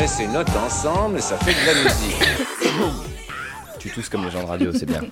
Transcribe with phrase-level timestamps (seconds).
[0.00, 2.16] Met ses notes ensemble et ça fait de la musique.
[3.78, 5.02] Tu tousses comme les gens de radio, c'est bien.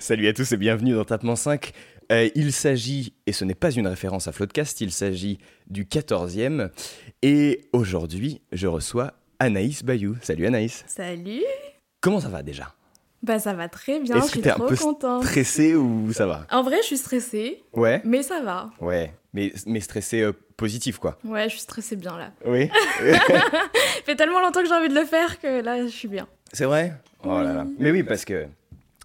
[0.00, 1.72] Salut à tous et bienvenue dans Tapement 5.
[2.10, 6.70] Euh, il s'agit, et ce n'est pas une référence à Floodcast, il s'agit du 14e.
[7.22, 10.16] Et aujourd'hui, je reçois Anaïs Bayou.
[10.20, 10.82] Salut Anaïs.
[10.88, 11.44] Salut
[12.00, 12.74] Comment ça va déjà?
[13.22, 15.22] Bah ça va très bien, je Est-ce que suis t'es un trop peu contente.
[15.24, 16.46] stressé ou ça va?
[16.50, 18.02] En vrai, je suis stressée, Ouais.
[18.04, 18.70] mais ça va.
[18.80, 19.14] Ouais.
[19.32, 21.18] Mais, mais stressé euh, positif quoi.
[21.24, 22.30] Ouais, je suis stressée bien là.
[22.46, 22.70] Oui.
[24.04, 26.26] Fait tellement longtemps que j'ai envie de le faire que là, je suis bien.
[26.52, 26.92] C'est vrai?
[27.24, 27.66] Oh là là.
[27.78, 28.46] Mais oui, parce que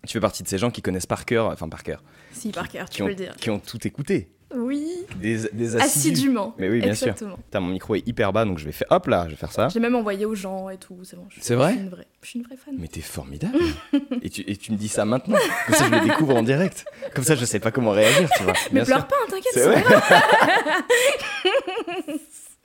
[0.05, 2.67] tu fais partie de ces gens qui connaissent par cœur, enfin par cœur, Si, par
[2.69, 3.35] cœur, qui tu ont, peux le dire.
[3.35, 4.29] qui ont tout écouté.
[4.55, 4.87] Oui,
[5.21, 6.09] Des, des assidus.
[6.09, 6.55] assidûment.
[6.57, 7.13] Mais oui, bien sûr.
[7.13, 8.87] Putain, mon micro est hyper bas, donc je vais faire.
[8.89, 9.69] Hop là, je vais faire ça.
[9.69, 11.27] J'ai même envoyé aux gens et tout, c'est bon.
[11.39, 12.73] C'est vrai Je suis une vraie, je suis une vraie fan.
[12.79, 13.57] Mais t'es formidable.
[14.23, 15.37] et, tu, et tu me dis ça maintenant.
[15.67, 16.85] Comme ça, je le découvre en direct.
[17.13, 18.53] Comme ça, je sais pas comment réagir, tu vois.
[18.71, 19.07] Mais Bien pleure sûr.
[19.07, 19.83] pas, hein, t'inquiète, C'est vrai.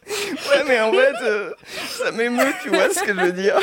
[0.07, 1.51] Ouais, mais en fait, euh,
[1.89, 3.59] ça m'émeut, tu vois ce que je veux dire.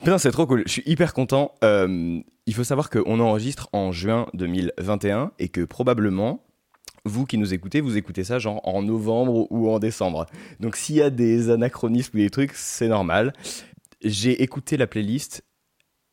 [0.00, 0.64] Putain, c'est trop cool.
[0.66, 1.54] Je suis hyper content.
[1.62, 6.42] Euh, il faut savoir qu'on enregistre en juin 2021 et que probablement,
[7.04, 10.26] vous qui nous écoutez, vous écoutez ça genre en novembre ou en décembre.
[10.60, 13.32] Donc s'il y a des anachronismes ou des trucs, c'est normal.
[14.02, 15.42] J'ai écouté la playlist.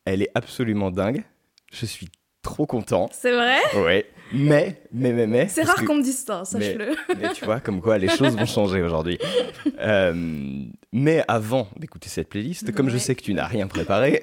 [0.04, 1.24] Elle est absolument dingue.
[1.72, 2.08] Je suis
[2.42, 3.08] trop content.
[3.12, 3.58] C'est vrai?
[3.76, 4.06] Ouais.
[4.32, 5.48] Mais, mais, mais, mais.
[5.48, 6.96] C'est rare qu'on me dise ça, mais- sache-le.
[7.18, 9.18] mais tu vois, comme quoi les choses vont changer aujourd'hui.
[9.80, 14.22] Euh, mais avant d'écouter cette playlist, comme je sais que tu n'as rien préparé,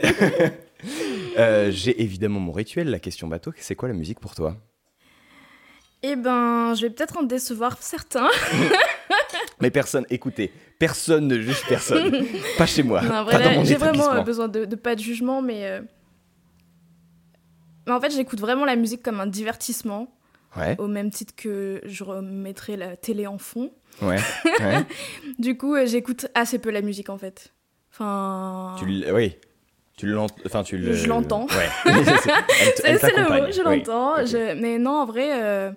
[1.37, 3.53] euh, j'ai évidemment mon rituel, la question bateau.
[3.58, 4.58] C'est quoi la musique pour toi?
[6.08, 8.30] Eh ben, je vais peut-être en décevoir certains.
[9.60, 12.23] Mais personne, écoutez, personne ne juge personne.
[12.60, 13.02] pas chez moi,
[13.64, 15.65] j'ai vraiment euh, besoin de, de pas de jugement, mais.
[15.65, 15.82] euh,
[17.88, 20.11] Mais en fait, j'écoute vraiment la musique comme un divertissement,
[20.58, 23.71] Ouais, au même titre que je remettrais la télé en fond.
[24.02, 24.17] ouais,
[24.60, 24.86] ouais.
[25.39, 27.52] Du coup, euh, j'écoute assez peu la musique en fait.
[27.92, 28.76] Enfin.
[28.77, 29.36] tu oui.
[29.98, 30.94] Tu l'entends, enfin tu le.
[30.94, 31.48] Je l'entends.
[31.48, 31.94] Ouais.
[32.76, 34.15] C'est le mot, je l'entends.
[34.61, 35.71] Mais non, en vrai, euh,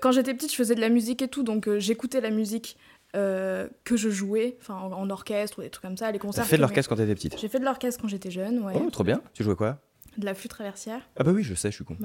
[0.00, 2.76] quand j'étais petite, je faisais de la musique et tout, donc euh, j'écoutais la musique
[3.16, 6.26] euh, que je jouais, enfin en, en orchestre ou des trucs comme ça, les T'as
[6.26, 6.46] concerts.
[6.46, 7.38] fait de l'orchestre quand t'étais petite?
[7.40, 8.72] J'ai fait de l'orchestre quand j'étais jeune, ouais.
[8.76, 9.20] Oh, trop bien.
[9.34, 9.78] Tu jouais quoi?
[10.18, 11.00] De la flûte traversière.
[11.16, 11.96] Ah bah oui, je sais, je suis con.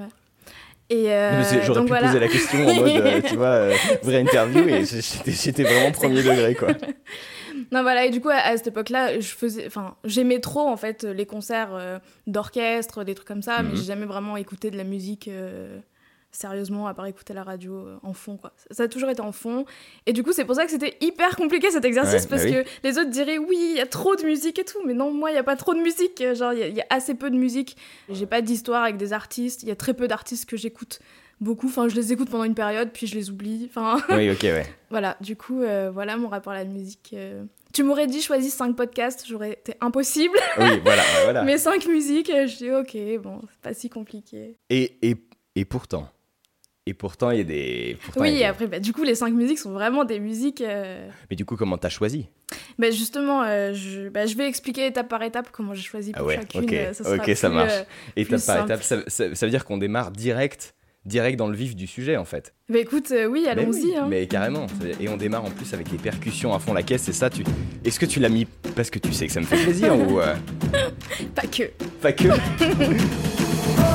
[0.90, 2.08] Et euh, J'aurais pu voilà.
[2.08, 6.22] poser la question en mode, euh, tu vois, euh, vraie interview et j'étais vraiment premier
[6.22, 6.70] degré, quoi.
[7.72, 10.76] Non voilà et du coup à, à cette époque-là, je faisais, enfin j'aimais trop en
[10.78, 13.70] fait les concerts euh, d'orchestre, des trucs comme ça, Mhm.
[13.72, 15.80] mais j'ai jamais vraiment écouté de la musique euh,
[16.36, 18.52] sérieusement à part écouter la radio euh, en fond quoi.
[18.58, 19.66] Ça, ça a toujours été en fond
[20.06, 22.50] et du coup c'est pour ça que c'était hyper compliqué cet exercice Ouais, parce bah
[22.50, 22.64] oui.
[22.64, 25.12] que les autres diraient oui il y a trop de musique et tout, mais non
[25.12, 26.86] moi il y a pas trop de musique, genre il y a- il y, a
[26.90, 27.78] assez peu de musique.
[28.10, 31.00] J'ai pas d'histoire avec des artistes, il y a très peu d'artistes que j'écoute
[31.42, 33.98] beaucoup, enfin je les écoute pendant une période puis je les oublie, enfin.
[34.10, 34.66] Oui, ok, ouais.
[34.90, 37.12] Voilà, du coup, euh, voilà mon rapport à la musique.
[37.14, 37.44] euh.
[37.74, 40.38] Tu m'aurais dit choisis 5 podcasts, j'aurais été impossible.
[40.58, 41.44] Oui, voilà, voilà.
[41.46, 44.56] Mais 5 musiques, je dis ok, bon, c'est pas si compliqué.
[44.70, 45.16] Et, et,
[45.58, 46.08] et pourtant,
[46.88, 47.98] et pourtant, il y a des...
[48.06, 50.62] pourtant, a oui, des- après, bah, du coup, les 5 musiques sont vraiment des musiques.
[50.62, 52.28] euh, Mais du coup, comment t'as choisi?
[52.78, 56.22] bah, justement, euh, je, bah, je vais expliquer étape par étape comment j'ai choisi pour
[56.22, 56.64] Ah ouais, chacune.
[56.66, 57.72] ok, ça marche.
[57.74, 57.84] euh,
[58.16, 58.72] Étape par simple.
[58.72, 60.76] étape, ça, ça- ça veut dire qu'on démarre direct,
[61.06, 62.54] direct dans le vif du sujet, en fait.
[62.70, 63.82] Bah écoute, euh, oui, Mais allons-y.
[63.86, 64.06] oui, hein.
[64.08, 64.68] Mais carrément.
[65.00, 67.44] Et on démarre en plus avec les percussions à fond la caisse, c'est ça, tu...
[67.84, 68.46] Est-ce que tu l'as mis
[68.76, 70.20] parce que tu sais que ça me fait plaisir ou...
[71.34, 71.64] Pas que.
[72.02, 72.28] Pas que?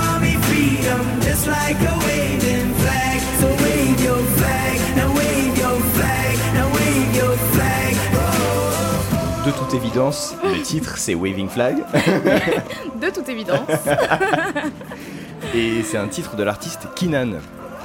[9.51, 11.77] I toute évidence, le titre c'est Waving Flag
[13.01, 13.67] De toute évidence.
[15.55, 17.33] et c'est un titre de l'artiste Kinan.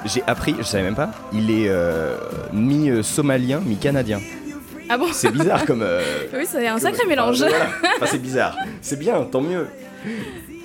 [0.04, 2.16] J'ai appris, je savais même pas, il est euh,
[2.52, 4.20] mi-somalien, mi-canadien.
[4.88, 5.06] Ah bon?
[5.12, 5.82] C'est bizarre comme.
[5.82, 6.02] euh,
[6.32, 7.42] Oui, c'est un sacré comme- mélange.
[7.42, 7.94] Enfin, voilà.
[7.96, 8.56] Enfin, c'est bizarre.
[8.80, 9.66] C'est bien, tant mieux.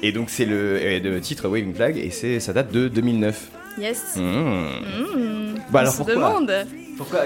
[0.03, 3.47] Et donc c'est le, euh, le titre Waving Flag et c'est ça date de 2009.
[3.79, 4.17] Yes.
[4.17, 4.21] Mmh.
[4.21, 5.55] Mmh.
[5.55, 6.15] Bah On alors se pourquoi?
[6.15, 6.53] demande.
[6.97, 7.19] Pourquoi?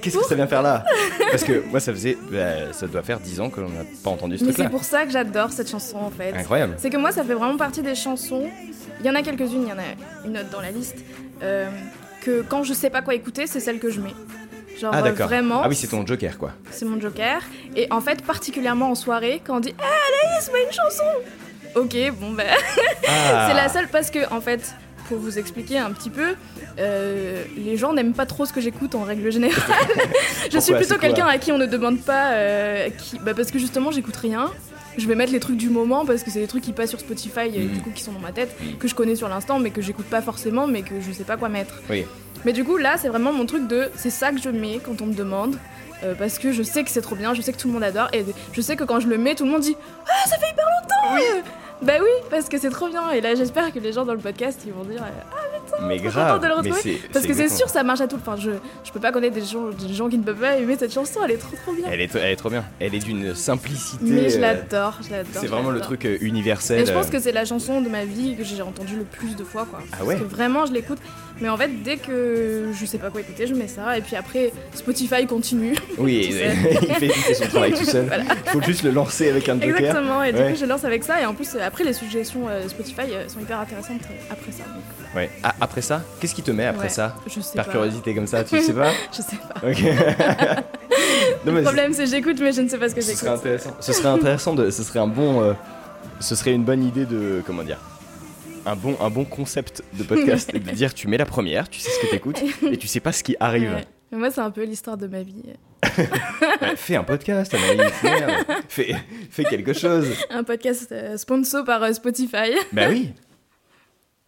[0.00, 0.84] Qu'est-ce que ça vient faire là
[1.30, 4.10] Parce que moi ça faisait, bah, ça doit faire 10 ans que l'on n'a pas
[4.10, 4.64] entendu ce Mais truc-là.
[4.64, 6.32] c'est pour ça que j'adore cette chanson en fait.
[6.34, 6.74] Incroyable.
[6.78, 8.48] C'est que moi, ça fait vraiment partie des chansons.
[9.00, 10.96] Il y en a quelques-unes, il y en a une autre dans la liste.
[11.42, 11.68] euh,
[12.22, 14.14] que quand je sais pas quoi écouter, c'est celle que je mets.
[14.80, 15.26] Genre Ah euh, d'accord.
[15.28, 16.52] vraiment, Ah oui, c'est ton joker quoi.
[16.70, 17.40] c'est mon joker.
[17.76, 21.04] Et en fait, particulièrement en soirée, quand on dit Ah, Anaïs, mets une chanson
[21.74, 22.46] Ok, bon ben.
[23.08, 23.46] Ah.
[23.48, 24.74] C'est la seule parce que, en fait,
[25.08, 26.34] pour vous expliquer un petit peu,
[26.78, 29.62] euh, les gens n'aiment pas trop ce que j'écoute en règle générale.
[30.52, 32.32] je suis plutôt quelqu'un à qui on ne demande pas.
[32.32, 33.18] euh, qui...
[33.18, 34.50] bah, parce que justement, j'écoute rien.
[34.96, 36.98] Je vais mettre les trucs du moment parce que c'est des trucs qui passent sur
[37.00, 37.68] Spotify et Mm.
[37.68, 40.06] du coup qui sont dans ma tête, que je connais sur l'instant mais que j'écoute
[40.06, 41.74] pas forcément mais que je sais pas quoi mettre.
[41.88, 42.04] Oui.
[42.44, 45.00] Mais du coup là c'est vraiment mon truc de c'est ça que je mets quand
[45.00, 45.56] on me demande
[46.02, 47.84] euh, parce que je sais que c'est trop bien, je sais que tout le monde
[47.84, 49.76] adore et je sais que quand je le mets tout le monde dit
[50.08, 51.42] ah ça fait hyper longtemps.
[51.82, 54.18] Bah oui parce que c'est trop bien et là j'espère que les gens dans le
[54.18, 55.47] podcast ils vont dire euh,
[55.82, 56.40] Mais grave.
[56.40, 57.00] de le retrouver.
[57.12, 58.16] parce que c'est sûr ça marche à tout.
[58.16, 58.50] Enfin je
[58.84, 61.20] je peux pas connaître des gens des gens qui ne peuvent pas aimer cette chanson
[61.24, 61.86] elle est trop trop bien.
[61.90, 62.64] Elle est, elle est trop bien.
[62.80, 63.98] Elle est d'une simplicité.
[64.04, 65.40] Mais je euh, l'adore, je l'adore.
[65.40, 66.80] C'est vraiment le truc euh, universel.
[66.80, 69.04] Et je pense euh, que c'est la chanson de ma vie que j'ai entendue le
[69.04, 69.80] plus de fois quoi.
[69.92, 70.98] Ah ouais Parce que vraiment je l'écoute.
[71.40, 74.16] Mais en fait dès que je sais pas quoi écouter, je mets ça et puis
[74.16, 75.74] après Spotify continue.
[75.98, 78.06] Oui, il fait, il fait son travail tout seul.
[78.06, 78.24] Voilà.
[78.46, 79.78] Il faut juste le lancer avec un joker.
[79.78, 80.22] Exactement.
[80.24, 80.52] Et du Ouais.
[80.52, 84.02] coup je lance avec ça et en plus après les suggestions Spotify sont hyper intéressantes
[84.30, 84.64] après ça.
[84.64, 84.82] Donc,
[85.18, 85.30] Ouais.
[85.42, 87.72] Ah, après ça, qu'est-ce qui te met après ouais, ça Je sais Par pas.
[87.72, 90.62] curiosité comme ça, tu sais pas Je sais pas.
[91.44, 93.26] Non, Le problème c'est que j'écoute mais je ne sais pas ce que ce serait
[93.26, 93.40] j'écoute.
[93.46, 93.76] intéressant.
[93.80, 94.70] Ce serait intéressant de.
[94.70, 95.42] Ce serait un bon.
[95.42, 95.52] euh,
[96.20, 97.42] ce serait une bonne idée de.
[97.46, 97.78] Comment dire
[98.66, 100.52] un bon, un bon concept de podcast.
[100.52, 102.40] de dire tu mets la première, tu sais ce que t'écoutes
[102.70, 103.70] et tu sais pas ce qui arrive.
[103.72, 103.84] Ouais.
[104.12, 105.42] Mais moi c'est un peu l'histoire de ma vie.
[106.76, 108.32] Fais un podcast, Anaïs, merde.
[108.68, 108.94] Fais,
[109.30, 110.08] fais quelque chose.
[110.30, 112.52] Un podcast euh, sponsor par euh, Spotify.
[112.72, 113.12] Bah oui.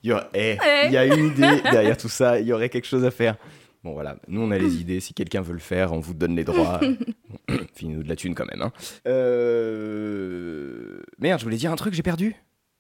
[0.03, 0.57] Il y, aura- eh,
[0.87, 3.37] il y a une idée derrière tout ça, il y aurait quelque chose à faire.
[3.85, 6.37] Bon voilà, nous on a les idées, si quelqu'un veut le faire, on vous donne
[6.37, 6.81] les droits.
[7.75, 8.63] Finis-nous de la thune quand même.
[8.63, 8.73] Hein.
[9.07, 11.01] Euh...
[11.19, 12.35] Merde, je voulais dire un truc, j'ai perdu.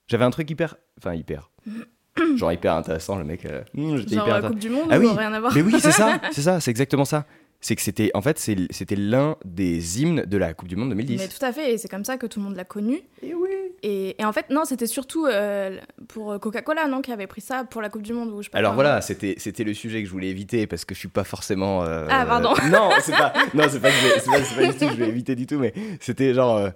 [0.08, 0.76] J'avais un truc hyper...
[0.98, 1.50] Enfin hyper...
[2.36, 3.46] Genre hyper intéressant, le mec.
[3.46, 4.48] euh, j'étais Genre hyper euh, intéressant.
[4.48, 5.52] Coupe du Monde Ah ou oui, rien à voir.
[5.54, 7.24] Mais oui, c'est ça, c'est ça, c'est exactement ça.
[7.62, 11.18] C'est que c'était, en fait, c'était l'un des hymnes de la Coupe du Monde 2010.
[11.18, 13.02] Mais tout à fait, et c'est comme ça que tout le monde l'a connu.
[13.22, 13.50] Et oui.
[13.82, 15.78] Et, et en fait, non, c'était surtout euh,
[16.08, 18.30] pour Coca-Cola, non, qui avait pris ça pour la Coupe du Monde.
[18.32, 21.00] Ou je Alors voilà, c'était c'était le sujet que je voulais éviter parce que je
[21.00, 21.84] suis pas forcément.
[21.84, 22.54] euh, Ah, pardon.
[22.70, 23.32] Non, c'est pas.
[23.52, 25.58] Non, c'est pas c'est pas, c'est pas du tout que je voulais éviter du tout,
[25.58, 26.56] mais c'était genre.
[26.56, 26.70] euh,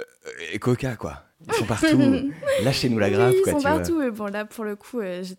[0.00, 1.22] euh, Coca quoi.
[1.46, 1.98] Ils sont partout.
[2.62, 3.52] Lâchez-nous la grappe oui, quoi.
[3.52, 3.76] ils sont tu vois.
[3.78, 4.02] partout.
[4.02, 5.34] Et bon, là, pour le coup, euh, j'ai.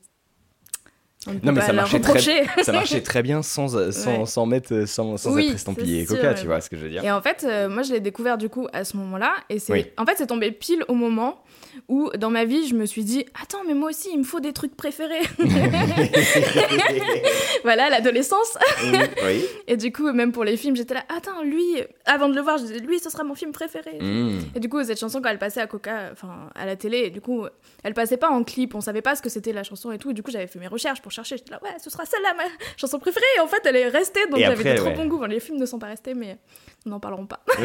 [1.28, 2.44] On Non mais ça marchait très, reprocher.
[2.64, 4.26] ça marchait très bien sans euh, sans, Ouais.
[4.26, 6.90] sans mettre sans, sans Oui, être estampillé sûr, Coca, tu vois ce que je veux
[6.90, 7.04] dire.
[7.04, 9.34] Et en fait, euh, moi, je l'ai découvert du coup à ce moment-là.
[9.50, 9.86] Et c'est, Oui.
[9.98, 11.43] en fait, c'est tombé pile au moment
[11.88, 14.40] où, dans ma vie, je me suis dit, attends, mais moi aussi, il me faut
[14.40, 15.22] des trucs préférés.
[17.64, 18.58] voilà, l'adolescence.
[18.84, 19.46] oui.
[19.68, 22.58] Et du coup, même pour les films, j'étais là, attends, lui, avant de le voir,
[22.58, 24.00] je disais, lui, ce sera mon film préféré.
[24.00, 24.40] Mm.
[24.56, 27.10] Et du coup, cette chanson, quand elle passait à Coca, enfin, à la télé, et
[27.10, 27.46] du coup,
[27.84, 30.12] elle passait pas en clip, on savait pas ce que c'était la chanson et tout.
[30.12, 31.38] Et du coup, j'avais fait mes recherches pour chercher.
[31.38, 32.44] J'étais là, ouais, ce sera celle-là, ma
[32.78, 33.26] chanson préférée.
[33.38, 34.96] Et en fait, elle est restée, donc j'avais trop ouais.
[34.96, 35.24] bon goût.
[35.26, 36.38] Les films ne sont pas restés, mais
[36.86, 37.44] n'en parlerons pas.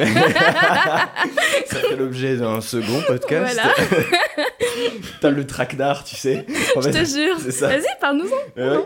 [1.67, 3.55] Ça fait l'objet d'un second podcast.
[3.55, 3.75] Voilà.
[5.21, 6.47] T'as le traquenard, tu sais.
[6.77, 7.39] En Je fait, te jure.
[7.39, 8.61] Vas-y, parle-nous-en.
[8.61, 8.83] Euh.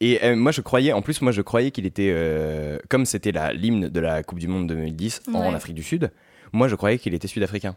[0.00, 3.30] Et euh, moi je croyais, en plus moi je croyais qu'il était, euh, comme c'était
[3.30, 5.54] la l'hymne de la Coupe du Monde 2010 en.
[5.54, 6.10] Afrique du Sud,
[6.52, 7.76] moi je croyais qu'il était sud-africain.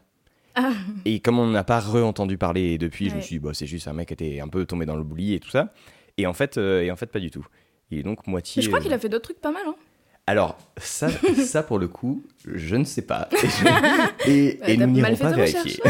[0.55, 0.71] Ah.
[1.03, 3.87] Et comme on n'a pas re-entendu parler depuis, je me suis dit, bah, c'est juste
[3.87, 5.73] un mec qui était un peu tombé dans le bouli et tout ça.
[6.17, 7.45] Et en fait, euh, et en fait pas du tout.
[7.91, 8.59] Il est donc moitié.
[8.59, 9.63] Mais je crois qu'il a fait d'autres trucs pas mal.
[9.67, 9.75] Hein.
[10.27, 11.07] Alors ça,
[11.45, 13.29] ça pour le coup, je ne sais pas.
[13.33, 15.81] Et, je- et, Bah, et t'as nous n'irons pas vérifier.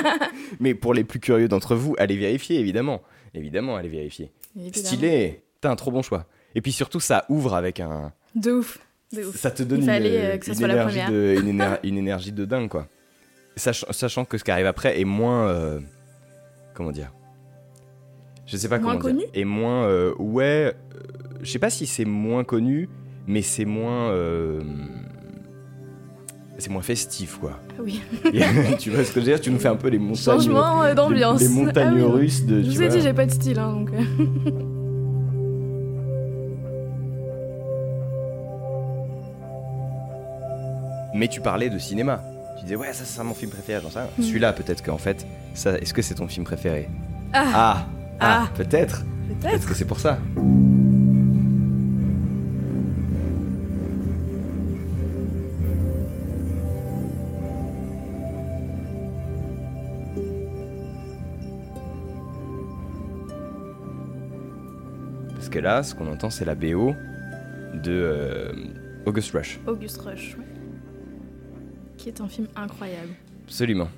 [0.60, 3.02] Mais pour les plus curieux d'entre vous, allez vérifier évidemment,
[3.34, 4.30] évidemment allez vérifier.
[4.56, 4.86] Évidemment.
[4.86, 6.26] Stylé, t'as un trop bon choix.
[6.54, 8.12] Et puis surtout, ça ouvre avec un.
[8.34, 8.78] De ouf.
[9.12, 9.36] De ouf.
[9.36, 12.86] Ça te donne une, euh, énergie de, une, éner- une énergie de dingue, quoi.
[13.56, 15.48] Sach- sachant que ce qui arrive après est moins.
[15.48, 15.80] euh,
[16.74, 17.12] comment dire?
[18.46, 19.28] Je sais pas Moins comment dire.
[19.34, 19.84] Et moins.
[19.86, 20.44] euh, ouais.
[20.94, 21.02] euh,
[21.42, 22.88] je sais pas si c'est moins connu,
[23.30, 24.10] mais c'est moins.
[24.10, 24.60] euh,
[26.58, 27.58] c'est moins festif, quoi.
[27.82, 28.02] Oui.
[28.78, 29.40] tu vois ce que je veux dire?
[29.40, 30.22] Tu nous fais un peu les montagnes.
[30.40, 31.40] Changement euh, les- d'ambiance.
[31.40, 32.20] Les, montagnes Ah oui.
[32.22, 32.62] russes de.
[32.62, 32.96] Je tu vous ai vois.
[32.96, 33.58] dit, j'ai pas de style.
[33.58, 33.90] Hein, donc...
[33.92, 34.02] euh.
[41.14, 42.22] mais tu parlais de cinéma.
[42.58, 44.08] Tu disais, ouais, ça, c'est mon film préféré, j'en sais rien.
[44.18, 44.22] Mm.
[44.22, 46.88] Celui-là, peut-être qu'en fait, ça, est-ce que c'est ton film préféré?
[47.32, 47.86] Ah, Ah,
[48.20, 48.48] ah, Ah.
[48.54, 49.04] peut-être.
[49.28, 49.68] Peut-être peut-être.
[49.68, 50.18] que c'est pour ça.
[65.50, 66.94] Que là, ce qu'on entend, c'est la BO
[67.74, 68.52] de euh,
[69.04, 69.60] August Rush.
[69.66, 70.44] August Rush, ouais.
[71.96, 73.10] qui est un film incroyable.
[73.44, 73.88] Absolument.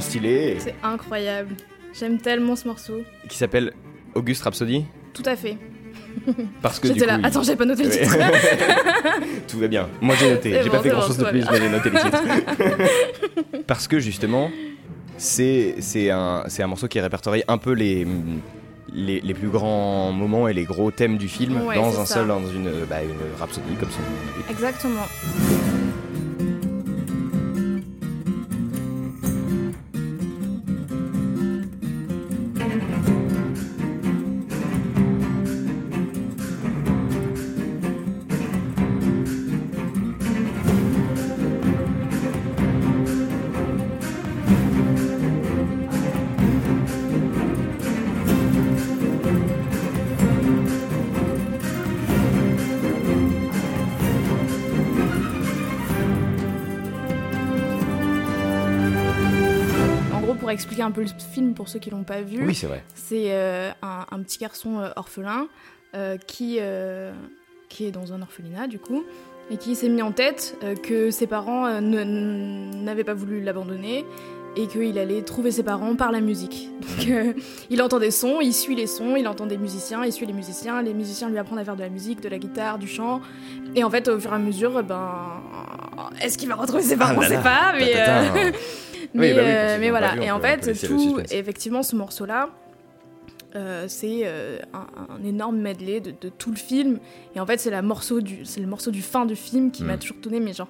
[0.00, 0.56] Stylé.
[0.58, 1.54] C'est incroyable.
[1.98, 3.02] J'aime tellement ce morceau.
[3.28, 3.72] Qui s'appelle
[4.14, 4.84] August Rhapsody
[5.14, 5.56] Tout à fait.
[6.62, 7.16] Parce que du J'étais là.
[7.20, 8.16] il- Attends, j'avais pas noté le titre.
[9.48, 9.88] Tout va bien.
[10.00, 10.52] Moi j'ai noté.
[10.52, 11.50] C'est J'ai bon, pas fait c'est grand bon, chose tout de va plus, bien.
[11.52, 13.62] mais j'ai noté les titres.
[13.66, 14.50] Parce que justement,
[15.16, 18.06] c'est c'est un, c'est un morceau qui répertorie un peu les,
[18.92, 22.04] les, les plus grands moments et les gros thèmes du film Ouais, dans c'est un
[22.06, 22.14] ça.
[22.16, 24.50] seul, dans une, bah, une rhapsodie comme l'indique.
[24.50, 25.06] Exactement.
[60.86, 62.82] Un peu le film pour ceux qui l'ont pas vu, Oui, c'est vrai.
[62.94, 65.46] c'est euh, un, un petit garçon euh, orphelin
[65.94, 66.58] euh, qui,
[67.68, 69.04] qui est dans un orphelinat du coup
[69.50, 74.04] et qui s'est mis en tête que ses parents ne- n'avaient pas voulu l'abandonner
[74.58, 76.70] et qu'il allait trouver ses parents par la musique.
[76.98, 77.32] Donc euh,
[77.70, 80.32] il entend des sons, il suit les sons, il entend des musiciens, il suit les
[80.32, 83.20] musiciens, les musiciens lui apprennent à faire de la musique, de la guitare, du chant.
[83.74, 85.42] Et en fait, au fur et à mesure, ben,
[86.22, 87.12] est-ce qu'il va retrouver ses parents?
[87.16, 87.40] Ah On sait là.
[87.42, 87.92] pas, mais...
[87.96, 88.52] euh.
[89.14, 92.50] mais, Oui, bah oui, euh, mais voilà, vu, et en fait, tout, effectivement, ce morceau-là,
[93.54, 96.98] euh, c'est euh, un, un énorme medley de, de tout le film.
[97.34, 99.82] Et en fait, c'est la morceau du, c'est le morceau du fin du film qui
[99.84, 99.98] m'a Mm.
[99.98, 100.68] toujours donné, mais genre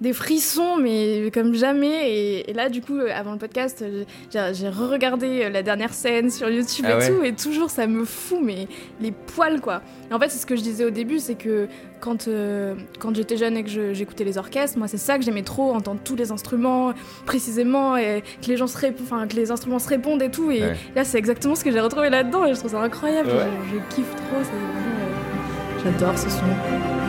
[0.00, 2.10] des frissons, mais comme jamais.
[2.10, 5.92] Et, et là, du coup, euh, avant le podcast, euh, j'ai re-regardé euh, la dernière
[5.92, 8.66] scène sur YouTube Ah et ouais tout, et toujours ça me fout, mais
[9.00, 9.82] les poils quoi.
[10.10, 11.68] Et en fait, c'est ce que je disais au début, c'est que
[12.00, 15.24] quand, euh, quand j'étais jeune et que je- j'écoutais les orchestres, moi c'est ça que
[15.24, 16.94] j'aimais trop, entendre tous les instruments
[17.26, 20.50] précisément et que les gens se enfin que les instruments se répondent et tout.
[20.50, 20.76] Et Ouais.
[20.96, 23.28] là, c'est exactement ce que j'ai retrouvé là-dedans et je trouve ça incroyable.
[23.28, 23.46] Ouais.
[23.70, 24.36] Je, je kiffe trop.
[24.40, 26.99] euh, J'adore ce son.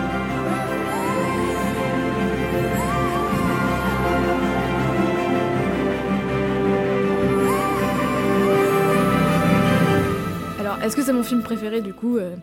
[10.83, 12.35] Est-ce que c'est mon film préféré du coup Euh,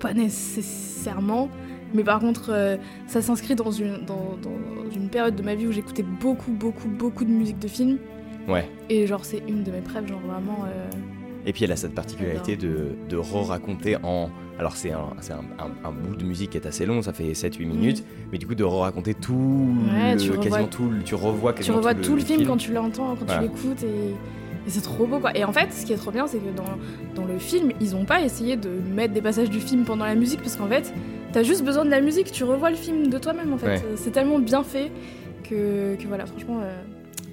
[0.00, 1.48] Pas nécessairement.
[1.94, 5.66] Mais par contre, euh, ça s'inscrit dans une, dans, dans une période de ma vie
[5.66, 7.98] où j'écoutais beaucoup, beaucoup, beaucoup de musique de film.
[8.48, 8.66] Ouais.
[8.88, 10.64] Et genre, c'est une de mes preuves, genre vraiment.
[10.66, 10.88] euh,
[11.46, 14.30] Et puis elle a cette particularité de, de re-raconter en.
[14.58, 17.12] Alors c'est un, c'est un, un- un bout de musique qui est assez long, ça
[17.12, 19.88] fait 7-8 minutes, mais du coup de re-raconter tout, Mm.
[19.94, 22.46] Ouais, le- tu revois- quasiment tout, le- tu revois tu quasiment revois tout, le film,
[22.46, 23.42] quand tu l'entends, quand Voilà.
[23.42, 24.14] tu l'écoutes et,
[24.66, 25.36] et c'est trop beau quoi.
[25.36, 26.64] Et en fait, ce qui est trop bien, c'est que dans,
[27.14, 30.14] dans le film, ils ont pas essayé de mettre des passages du film pendant la
[30.14, 30.92] musique parce qu'en fait,
[31.32, 33.66] t'as juste besoin de la musique, tu revois le film de toi-même en fait.
[33.66, 33.82] Ouais.
[33.96, 34.90] C'est tellement bien fait
[35.48, 36.72] que, que voilà, franchement, euh,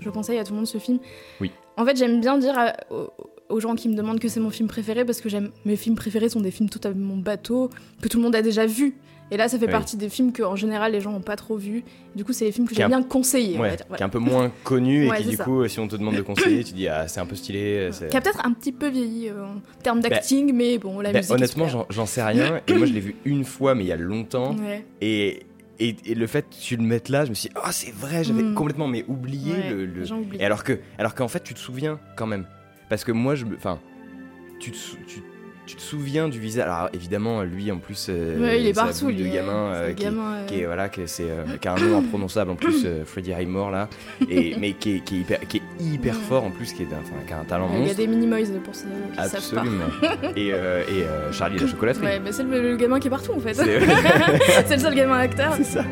[0.01, 0.99] je conseille à tout le monde ce film.
[1.41, 1.51] Oui.
[1.77, 3.09] En fait, j'aime bien dire à- aux,
[3.49, 5.95] aux gens qui me demandent que c'est mon film préféré parce que j'aime mes films
[5.95, 7.69] préférés sont des films totalement bateaux
[8.01, 8.95] que tout le monde a déjà vu.
[9.31, 9.71] Et là, ça fait Oui.
[9.71, 11.83] partie des films que en général les gens ont pas trop vus.
[12.15, 13.57] Du coup, c'est les films que j'aime bien conseiller.
[13.57, 15.43] on Ouais, qui est un peu moins connu et Ouais, qui du ça.
[15.43, 17.89] coup, si on te demande de conseiller, tu dis ah c'est un peu stylé.
[18.09, 21.19] qui a peut-être un petit peu vieilli euh, en termes d'acting, mais bon, la Bah,
[21.19, 21.31] musique.
[21.33, 22.61] honnêtement, j'en- sais rien.
[22.67, 24.55] Et moi, je l'ai vu une fois, mais il y a longtemps.
[24.55, 24.85] Ouais.
[25.01, 25.41] Et
[25.81, 27.93] et, et le fait que tu le mettes là, je me suis dit, ah, c'est
[27.93, 28.53] vrai, j'avais Mm.
[28.53, 29.85] complètement mais oublié le.
[29.85, 30.03] le-.
[30.37, 32.45] Et alors que, alors qu'en fait, tu te souviens quand même.
[32.89, 33.55] Parce que moi, je me.
[33.55, 33.79] Enfin,
[34.59, 35.21] tu te, tu,
[35.69, 36.65] tu te souviens du visage?
[36.65, 38.07] Alors évidemment, lui en plus.
[38.09, 39.15] euh, Ouais, il est partout, lui.
[39.17, 41.43] de gamin, c'est euh, un qui, est- gamin, qui est voilà qui, est- c'est, euh,
[41.61, 43.87] qui a un nom imprononçable en plus euh, Freddie Highmore là
[44.29, 46.21] et mais qui est, qui est hyper qui est hyper Ouais.
[46.27, 48.45] fort en plus qui est enfin, qui a un talent Il y a des Minimoys
[48.63, 49.85] pour ceux qui savent absolument
[50.35, 53.11] et, euh, et euh, Charlie la chocolaterie Ouais, mais c'est le, le gamin qui est
[53.11, 53.53] partout en fait.
[53.53, 55.53] C'est le seul gamin acteur.
[55.57, 55.83] c'est ça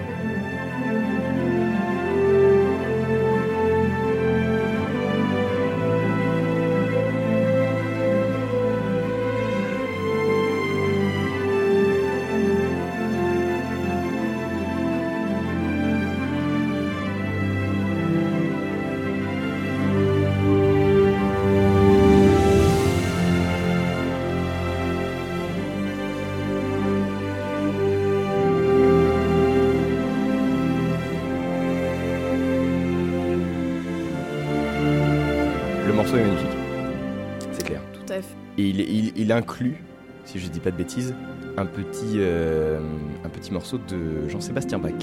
[38.58, 39.84] et il, il, il inclut
[40.26, 41.14] si je dis pas de bêtises
[41.58, 42.80] un petit euh,
[43.26, 44.94] un petit morceau de Jean-Sébastien Bach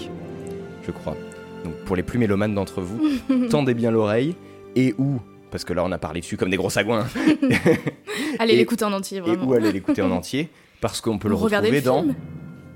[0.87, 1.17] je crois
[1.65, 3.01] donc pour les plus mélomanes d'entre vous
[3.51, 4.35] tendez bien l'oreille
[4.77, 5.21] et où
[5.51, 7.07] parce que là on a parlé dessus comme des gros sagouins
[8.39, 9.47] Allez Et- l'écouter en entier et vraiment.
[9.47, 10.49] où aller l'écouter en entier
[10.81, 12.05] parce qu'on peut le retrouver le dans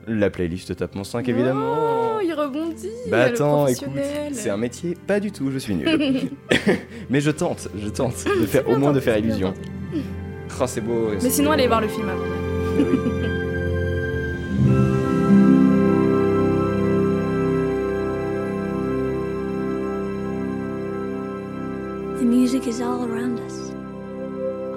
[0.06, 1.74] la playlist Top Mon 5 évidemment.
[2.16, 2.88] Oh, il rebondit.
[3.10, 3.88] bah attends, écoute,
[4.32, 6.30] c'est un métier pas du tout, je suis nul.
[7.10, 9.52] Mais je tente, je tente de faire au moins de faire illusion.
[10.60, 11.12] Oh, c'est beau.
[11.22, 12.24] Mais sinon, allez voir le film avant.
[22.18, 23.70] The music is all around us.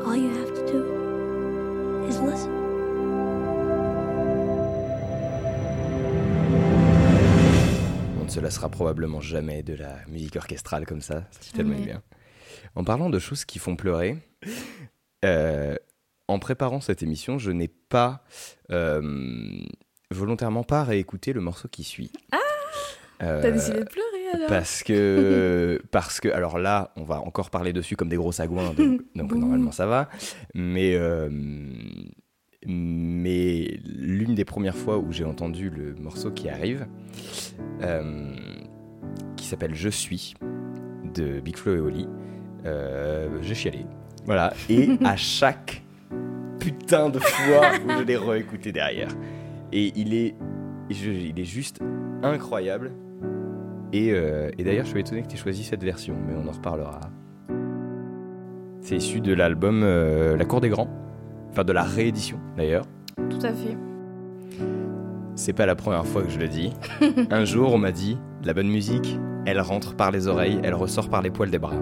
[0.05, 0.85] All you have to do
[2.07, 2.51] is listen.
[8.19, 12.03] On ne se lassera probablement jamais de la musique orchestrale comme ça, c'est tellement bien.
[12.75, 14.17] En parlant de choses qui font pleurer,
[15.25, 15.75] euh,
[16.27, 18.23] en préparant cette émission, je n'ai pas
[18.71, 19.01] euh,
[20.11, 22.11] volontairement pas réécouté le morceau qui suit.
[22.31, 22.37] Ah
[23.23, 24.47] Euh, T'as décidé de pleurer alors?
[24.47, 28.73] Parce que, parce que, alors là, on va encore parler dessus comme des gros sagouins,
[29.15, 30.09] donc, normalement ça va.
[30.55, 31.29] Mais, euh,
[32.65, 36.87] mais l'une des premières fois où j'ai entendu le morceau qui arrive,
[37.81, 38.35] euh,
[39.37, 40.33] qui s'appelle Je suis,
[41.13, 42.07] de Big Flo et Oli,
[42.65, 43.85] euh, je chialais.
[44.25, 44.53] Voilà.
[44.69, 45.83] Et à chaque
[46.59, 49.09] putain de fois où je l'ai réécouté derrière.
[49.71, 50.35] Et il est,
[50.89, 51.79] je- il est juste
[52.23, 52.91] incroyable.
[53.93, 56.47] Et, euh, et d'ailleurs, je suis étonné que tu aies choisi cette version, mais on
[56.47, 56.99] en reparlera.
[58.81, 60.89] C'est issu de l'album euh, La Cour des Grands,
[61.51, 62.85] enfin de la réédition d'ailleurs.
[63.29, 63.77] Tout à fait.
[65.35, 66.73] C'est pas la première fois que je le dis.
[67.31, 71.09] Un jour, on m'a dit la bonne musique, elle rentre par les oreilles, elle ressort
[71.09, 71.75] par les poils des bras.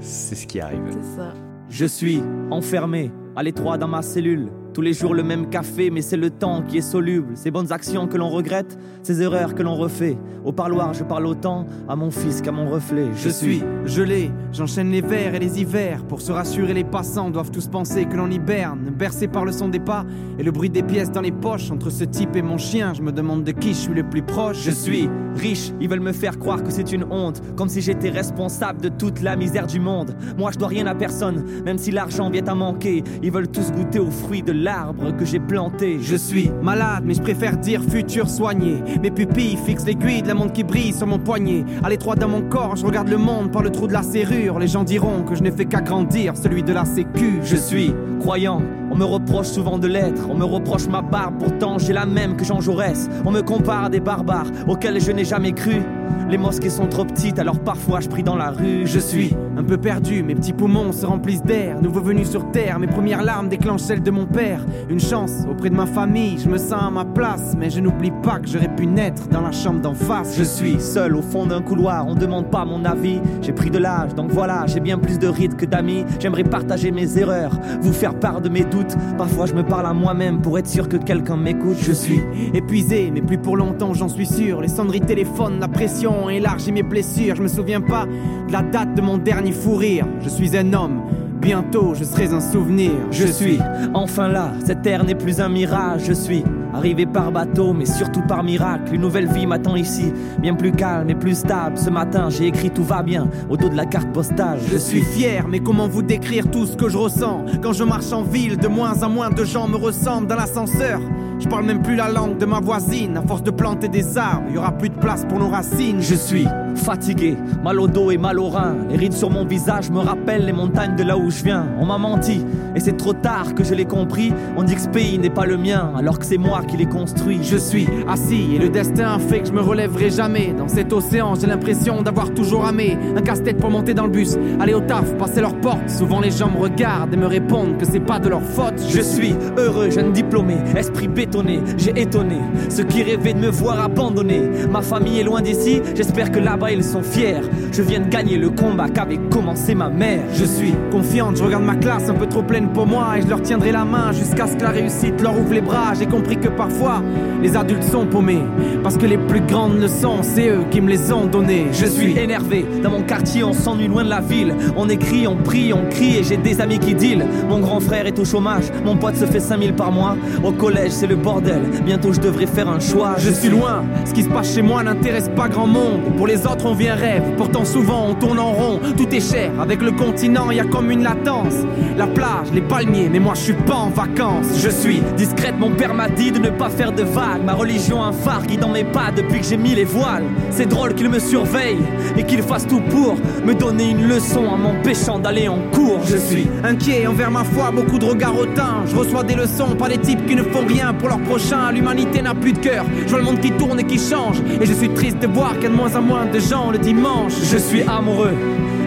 [0.00, 0.82] C'est ce qui arrive.
[0.90, 1.32] C'est ça.
[1.68, 4.50] Je suis enfermé, à l'étroit dans ma cellule.
[4.76, 7.34] Tous les jours le même café, mais c'est le temps qui est soluble.
[7.34, 10.18] Ces bonnes actions que l'on regrette, ces erreurs que l'on refait.
[10.44, 13.06] Au parloir, je parle autant à mon fils qu'à mon reflet.
[13.16, 16.04] Je suis gelé, j'enchaîne les vers et les hivers.
[16.04, 18.90] Pour se rassurer, les passants doivent tous penser que l'on hiberne.
[18.90, 20.04] Bercé par le son des pas
[20.38, 21.70] et le bruit des pièces dans les poches.
[21.70, 24.22] Entre ce type et mon chien, je me demande de qui je suis le plus
[24.22, 24.58] proche.
[24.62, 28.10] Je suis riche, ils veulent me faire croire que c'est une honte, comme si j'étais
[28.10, 30.14] responsable de toute la misère du monde.
[30.36, 33.02] Moi je dois rien à personne, même si l'argent vient à manquer.
[33.22, 35.98] Ils veulent tous goûter aux fruits de l'arbre que j'ai planté.
[36.00, 38.82] Je suis malade, mais je préfère dire futur soigné.
[39.00, 41.64] Mes pupilles fixent l'aiguille de la montre qui brille sur mon poignet.
[41.84, 44.58] À l'étroit dans mon corps, je regarde le monde par le trou de la serrure.
[44.58, 47.38] Les gens diront que je n'ai fait qu'agrandir celui de la sécu.
[47.44, 51.78] Je suis croyant, on me reproche souvent de l'être, on me reproche ma barbe, pourtant
[51.78, 53.08] j'ai la même que Jean Jaurès.
[53.24, 55.80] On me compare à des barbares auxquels je n'ai jamais cru.
[56.28, 58.84] Les mosquées sont trop petites, alors parfois je prie dans la rue.
[58.84, 61.80] Je suis un peu perdu, mes petits poumons se remplissent d'air.
[61.80, 64.60] Nouveau venu sur terre, mes premières larmes déclenchent celles de mon père.
[64.90, 68.12] Une chance auprès de ma famille, je me sens à ma place, mais je n'oublie
[68.22, 70.36] pas que j'aurais pu naître dans la chambre d'en face.
[70.36, 73.20] Je suis seul au fond d'un couloir, on demande pas mon avis.
[73.40, 76.04] J'ai pris de l'âge, donc voilà, j'ai bien plus de rides que d'amis.
[76.20, 78.94] J'aimerais partager mes erreurs, vous faire part de mes doutes.
[79.16, 81.78] Parfois je me parle à moi-même pour être sûr que quelqu'un m'écoute.
[81.80, 82.20] Je suis
[82.52, 84.60] épuisé, mais plus pour longtemps, j'en suis sûr.
[84.60, 87.36] Les sonneries téléphone, la pression élargit mes blessures.
[87.36, 90.06] Je me souviens pas de la date de mon dernier fou rire.
[90.20, 91.02] Je suis un homme.
[91.40, 92.92] Bientôt je serai un souvenir.
[93.10, 93.58] Je suis
[93.94, 96.02] enfin là, cette terre n'est plus un mirage.
[96.06, 96.42] Je suis
[96.74, 98.94] arrivé par bateau, mais surtout par miracle.
[98.94, 101.78] Une nouvelle vie m'attend ici, bien plus calme et plus stable.
[101.78, 104.58] Ce matin, j'ai écrit tout va bien au dos de la carte postale.
[104.70, 107.44] Je suis fier, mais comment vous décrire tout ce que je ressens?
[107.62, 111.00] Quand je marche en ville, de moins en moins de gens me ressemblent dans l'ascenseur.
[111.38, 113.16] Je parle même plus la langue de ma voisine.
[113.16, 116.00] À force de planter des arbres, y aura plus de place pour nos racines.
[116.00, 116.46] Je suis
[116.76, 118.76] fatigué, mal au dos et mal au rein.
[118.88, 121.66] Les rides sur mon visage me rappellent les montagnes de là où je viens.
[121.80, 124.32] On m'a menti, et c'est trop tard que je l'ai compris.
[124.56, 126.86] On dit que ce pays n'est pas le mien, alors que c'est moi qui l'ai
[126.86, 127.40] construit.
[127.42, 130.54] Je suis assis et le destin fait que je me relèverai jamais.
[130.56, 132.96] Dans cet océan, j'ai l'impression d'avoir toujours ramé.
[133.16, 135.88] Un casse-tête pour monter dans le bus, aller au taf, passer leur porte.
[135.88, 138.80] Souvent les gens me regardent et me répondent que c'est pas de leur faute.
[138.88, 142.36] Je suis heureux, jeune diplômé, esprit bétonné, j'ai étonné
[142.68, 144.42] ceux qui rêvaient de me voir abandonné.
[144.70, 147.40] Ma famille est loin d'ici, j'espère que là-bas ils sont fiers.
[147.72, 150.20] Je viens de gagner le combat qu'avait commencé ma mère.
[150.32, 153.28] Je suis confiante, je regarde ma classe un peu trop pleine pour moi et je
[153.28, 155.94] leur tiendrai la main jusqu'à ce que la réussite leur ouvre les bras.
[155.98, 157.02] J'ai compris que parfois
[157.42, 158.42] les adultes sont paumés
[158.82, 161.66] parce que les plus grandes leçons, c'est eux qui me les ont données.
[161.72, 164.54] Je suis énervé, dans mon quartier on s'ennuie loin de la ville.
[164.76, 167.26] On écrit, on prie, on crie et j'ai des amis qui deal.
[167.48, 170.16] Mon grand frère est au chômage, mon pote se fait 5000 par mois.
[170.42, 173.16] Au collège c'est le bordel, bientôt je devrais faire un choix.
[173.18, 176.00] Je suis loin, ce qui se passe chez moi n'intéresse pas grand monde.
[176.16, 178.80] Pour les autres on vient rêve, pourtant souvent on tourne en rond.
[178.96, 181.54] Tout est cher, avec le continent y a comme une latence.
[181.96, 184.46] La plage, les palmiers, mais moi je suis pas en vacances.
[184.58, 187.44] Je suis discrète, mon père m'a dit de ne pas faire de vagues.
[187.44, 190.24] Ma religion un phare qui dans mes pas depuis que j'ai mis les voiles.
[190.50, 191.78] C'est drôle qu'il me surveille
[192.16, 196.00] et qu'il fasse tout pour me donner une leçon en m'empêchant d'aller en cours.
[196.06, 198.84] Je suis inquiet envers ma foi, beaucoup de regards hautains.
[198.86, 201.72] Je reçois des leçons, pas des types qui ne font rien pour leur prochain.
[201.72, 202.84] L'humanité n'a plus de cœur.
[203.04, 204.40] Je vois le monde qui tourne et qui change.
[204.60, 206.70] Et je suis triste de voir qu'il y a de moins en moins de gens
[206.70, 207.32] le dimanche.
[207.42, 208.34] Je suis amoureux.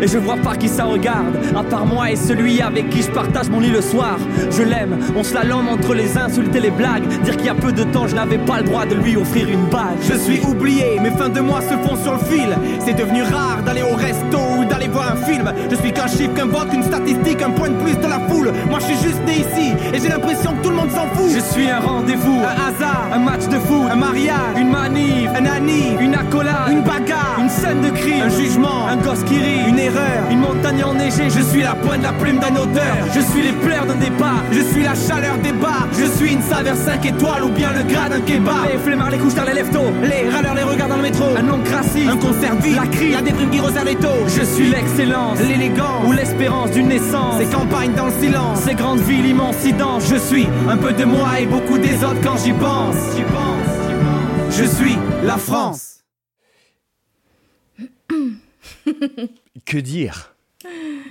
[0.02, 3.12] Et je vois pas qui ça regarde, à part moi et celui avec qui je
[3.12, 4.18] partage mon lit le soir.
[4.52, 7.08] Je l'aime, on se la lame entre les insultes et les blagues.
[7.24, 9.50] Dire qu'il y a peu de temps, je n'avais pas le droit de lui offrir
[9.50, 9.98] une bague.
[10.02, 12.50] Je suis oublié, mes fins de mois se font sur le fil.
[12.86, 15.52] C'est devenu rare d'aller au resto ou d'aller voir un film.
[15.70, 18.52] Je suis qu'un chiffre, qu'un vote, une statistique, un point de plus de la foule.
[18.70, 21.30] Moi je suis juste né ici et j'ai l'impression que tout le monde s'en fout.
[21.34, 25.46] Je suis un rendez-vous, Un hasard, un match de foot, un mariage, une manif, un
[25.46, 29.68] anniv, une accolade, une bagarre, une scène de crime, un jugement, un gosse qui rit,
[29.68, 29.80] une
[30.32, 31.30] une montagne enneigée.
[31.30, 32.96] Je suis la pointe la plume d'un auteur.
[33.14, 34.44] Je suis les pleurs d'un départ.
[34.52, 35.88] Je suis la chaleur des bars.
[35.94, 38.70] Je suis une saveur 5 étoiles ou bien le gras d'un kebab.
[38.72, 39.92] Les flemmards, les couches dans les leftos.
[40.04, 41.26] Les râleurs les regards dans le métro.
[41.38, 42.76] Un nom crassiste, Un concert vide.
[42.76, 43.12] La crie.
[43.12, 44.28] La déprime qui resserre les taux.
[44.28, 46.08] Je suis l'excellence, l'élégance.
[46.08, 47.40] ou l'espérance d'une naissance.
[47.40, 48.60] Ces campagnes dans le silence.
[48.62, 50.04] Ces grandes villes, immensidence.
[50.10, 52.96] Je suis un peu de moi et beaucoup des autres quand j'y pense.
[53.16, 54.58] J'y pense.
[54.58, 55.96] Je suis la France.
[59.66, 60.36] Que dire?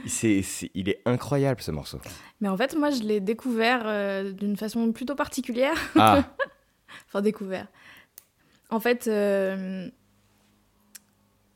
[0.06, 1.98] C'est, c'est- Il est incroyable ce morceau.
[2.40, 5.74] Mais en fait, moi, je l'ai découvert euh, d'une façon plutôt particulière.
[5.96, 6.24] Ah,
[7.08, 7.66] enfin, découvert.
[8.70, 9.88] En fait, euh,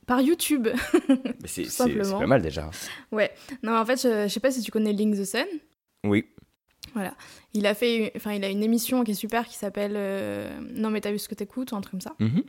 [0.07, 0.69] par YouTube.
[1.09, 2.71] mais c'est, pas mal déjà.
[3.13, 3.33] ouais.
[3.63, 5.47] Non, en fait, je, je sais pas si tu connais Link the Sun.
[6.05, 6.27] Oui.
[6.95, 7.15] Voilà.
[7.55, 10.51] Il a fait, une- enfin, il a une émission qui est super qui s'appelle euh,
[10.75, 12.15] Non mais t'as vu ce que t'écoutes ou un truc comme ça.
[12.19, 12.43] Mhm.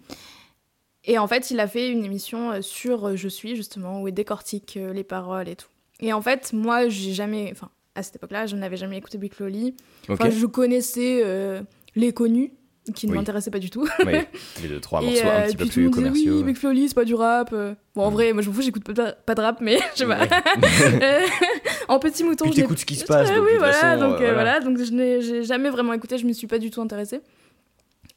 [1.06, 4.08] Et en fait, il a fait une émission euh, sur euh, Je suis justement où
[4.08, 5.68] il décortique euh, les paroles et tout.
[6.00, 9.34] Et en fait, moi, j'ai jamais, enfin, à cette époque-là, je n'avais jamais écouté Big
[9.40, 9.76] Loli.
[10.10, 11.62] Enfin, je connaissais euh,
[11.96, 12.54] les connus
[12.96, 13.18] qui ne Oui.
[13.18, 13.88] m'intéressaient pas du tout.
[14.06, 14.14] Oui,
[14.62, 16.38] les deux, trois morceaux euh, un petit peu plus commerciaux.
[16.38, 17.52] Oui, Big Loli, c'est pas du rap.
[17.96, 18.14] Bon, en Mm.
[18.14, 20.20] vrai, moi je m'en fous, j'écoute pas, pas de rap, mais je sais pas.
[20.20, 21.26] Ouais.
[21.90, 24.34] En petit mouton, t'écoutes ce qui se passe, oui, toute voilà, façon, donc euh, voilà.
[24.34, 27.20] voilà, donc je n'ai jamais vraiment écouté, je me suis pas du tout intéressée.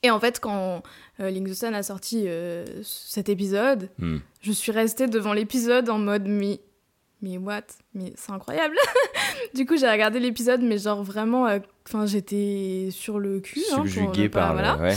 [0.03, 0.83] Et en fait, quand
[1.20, 4.18] euh, Link the Sun a sorti euh, cet épisode, Hmm.
[4.40, 6.61] je suis restée devant l'épisode en mode mais
[7.22, 7.62] mais what?
[7.94, 8.76] Mais c'est incroyable
[9.55, 11.59] du coup j'ai regardé l'épisode mais genre vraiment euh,
[12.05, 14.94] j'étais sur le cul hein, pour Subjugué ne pas- par le- voilà ouais.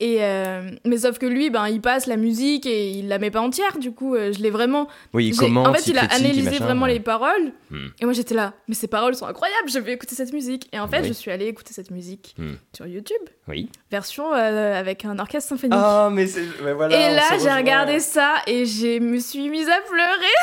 [0.00, 3.30] Et euh, mais sauf que lui ben il passe la musique et il la met
[3.32, 6.02] pas entière du coup euh, je l'ai vraiment Oui, il commente, en fait il a
[6.04, 6.94] analysé machin, vraiment ouais.
[6.94, 7.88] les paroles Hmm.
[8.00, 10.80] et moi j'étais là mais ces paroles sont incroyables je vais écouter cette musique et
[10.80, 11.08] en fait Oui.
[11.08, 12.54] je suis allée écouter cette musique Hmm.
[12.74, 13.68] sur YouTube Oui.
[13.90, 16.44] version euh, avec un orchestre symphonique Ah, mais c'est.
[16.74, 20.38] voilà, et là, j'ai regardé ça et je me suis mise à pleurer.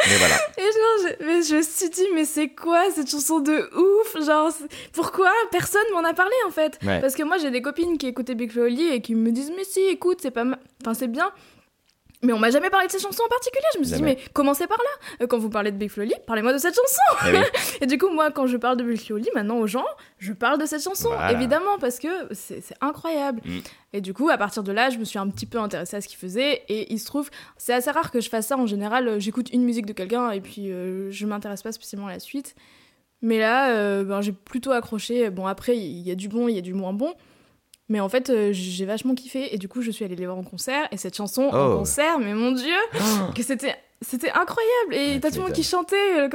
[0.08, 0.34] Mais voilà.
[0.58, 4.24] Et genre, je, mais je me suis dit, mais c'est quoi cette chanson de ouf?
[4.26, 4.50] Genre,
[4.92, 5.30] pourquoi?
[5.52, 7.00] Personne m'en a parlé en fait Ouais.
[7.00, 9.64] Parce que moi, j'ai des copines qui écoutaient Big Flo et qui me disent, mais
[9.64, 10.44] si, écoute, c'est pas,
[10.82, 11.30] enfin, c'est bien.
[12.22, 13.64] Mais on m'a jamais parlé de cette chanson en particulier.
[13.72, 14.14] Je me suis Jamais.
[14.16, 15.22] dit, mais commencez par là.
[15.22, 17.26] Euh, Quand vous parlez de Big Flo et Oli, parlez-moi de cette chanson.
[17.26, 17.44] Eh oui.
[17.80, 19.86] Et du coup, moi, quand je parle de Big Flo et Oli, maintenant aux gens,
[20.18, 21.32] je parle de cette chanson, Voilà.
[21.32, 23.40] évidemment, parce que c'est c'est incroyable.
[23.46, 23.58] Mm.
[23.94, 26.02] Et du coup, à partir de là, je me suis un petit peu intéressée à
[26.02, 26.62] ce qu'il faisait.
[26.68, 28.58] Et il se trouve, c'est assez rare que je fasse ça.
[28.58, 32.08] En général, euh, j'écoute une musique de quelqu'un et puis euh, je m'intéresse pas spécialement
[32.08, 32.54] à la suite.
[33.22, 35.30] Mais là, euh, ben, j'ai plutôt accroché.
[35.30, 37.14] Bon, après, il y a du bon, il y a du moins bon.
[37.90, 39.54] Mais en fait, euh, j'ai vachement kiffé.
[39.54, 40.88] Et du coup, je suis allée les voir en concert.
[40.92, 41.78] Et cette chanson en Oh.
[41.80, 42.74] concert, mais mon dieu,
[43.36, 44.94] que c'était c'était incroyable.
[44.94, 45.96] Et Ouais, t'as tout le monde qui chantait.
[46.20, 46.28] euh.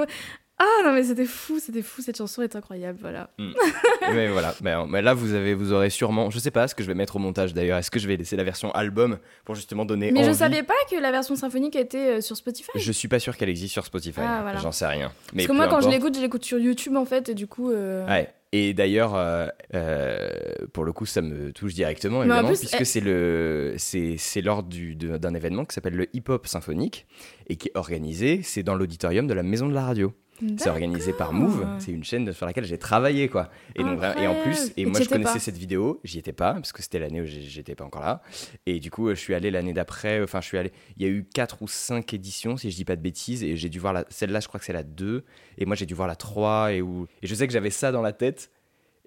[0.58, 3.30] Ah non mais c'était fou, c'était fou, cette chanson est incroyable, voilà.
[4.14, 6.82] mais voilà, mais, mais là vous avez, vous aurez sûrement, je sais pas ce que
[6.82, 7.78] je vais mettre au montage d'ailleurs.
[7.78, 10.38] Est-ce que je vais laisser la version album pour justement donner Mais je envie?
[10.38, 12.70] savais pas que la version symphonique était euh, sur Spotify.
[12.76, 14.22] Je suis pas sûr qu'elle existe sur Spotify.
[14.24, 14.60] Ah, voilà.
[14.60, 15.12] J'en sais rien.
[15.34, 17.48] Mais Parce que moi quand je l'écoute, je l'écoute sur YouTube en fait et du
[17.48, 17.72] coup.
[17.72, 18.30] euh, Ouais.
[18.58, 20.30] Et d'ailleurs, euh, euh,
[20.72, 24.42] pour le coup, ça me touche directement, évidemment, plus, puisque elle- c'est le, c'est, c'est
[24.42, 27.06] lors du, d'un événement qui s'appelle le Hip Hop Symphonique
[27.48, 30.14] et qui est organisé, c'est dans l'auditorium de la Maison de la Radio.
[30.58, 33.50] C'est organisé par Move, c'est une chaîne sur laquelle j'ai travaillé, quoi.
[33.76, 36.34] Et, donc, et en plus, et Et moi je connaissais pas cette vidéo, j'y étais
[36.34, 38.22] pas, parce que c'était l'année où j'étais pas encore là.
[38.66, 41.10] Et du coup, je suis allé l'année d'après, enfin, je suis allé, il y a
[41.10, 43.94] eu 4 ou 5 éditions, si je dis pas de bêtises, et j'ai dû voir
[43.94, 45.24] la, celle-là, je crois que c'est la 2,
[45.58, 47.92] et moi j'ai dû voir la 3, et, où, et je sais que j'avais ça
[47.94, 48.52] dans la tête,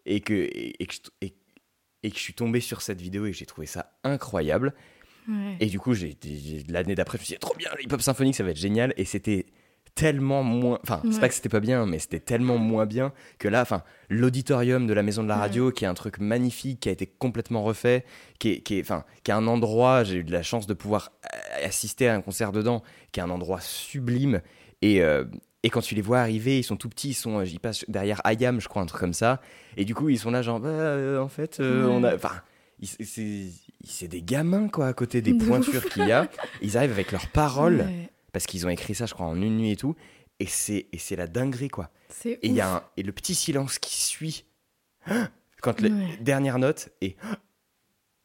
[0.07, 1.35] et que, et, et que, je, et-
[2.05, 4.73] et que je suis tombé sur cette vidéo et j'ai trouvé ça incroyable.
[5.29, 5.57] Ouais.
[5.61, 6.17] Et du coup, j'ai,
[6.69, 8.95] l'année d'après, je me suis dit, trop bien, le hip-hop symphonique, ça va être génial.
[8.97, 9.47] Et c'était
[9.99, 10.79] tellement moins.
[10.85, 13.83] Enfin, c'est pas que c'était pas bien, mais c'était tellement moins bien que là, enfin,
[14.09, 17.07] l'auditorium de la maison de la radio, qui est un truc magnifique, qui a été
[17.07, 18.05] complètement refait,
[18.39, 20.75] qui est, qui est, enfin, qui est un endroit, j'ai eu de la chance de
[20.75, 21.11] pouvoir
[21.65, 22.83] assister à un concert dedans,
[23.13, 24.41] qui est un endroit sublime.
[24.83, 25.03] Et.
[25.03, 25.25] euh,
[25.65, 27.85] et quand tu les vois arriver, ils sont tout petits, ils, sont, euh, ils passent
[27.89, 29.41] derrière Ayam, je crois, un truc comme ça.
[29.77, 31.93] Et du coup, ils sont là, genre, bah, euh, en fait, euh, Ouais.
[31.93, 32.15] on a.
[32.15, 32.31] Enfin,
[33.05, 36.29] c'est des gamins, quoi, à côté des De pointures qu'il y a.
[36.63, 37.87] Ils arrivent avec leurs paroles.
[38.39, 39.97] Parce qu'ils ont écrit ça, je crois, en une nuit et tout.
[40.39, 41.91] Et c'est et c'est la dinguerie, quoi.
[42.09, 44.45] C'est Et il y a un, et le petit silence qui suit
[45.61, 46.17] quand la Ouais.
[46.21, 47.17] dernière note est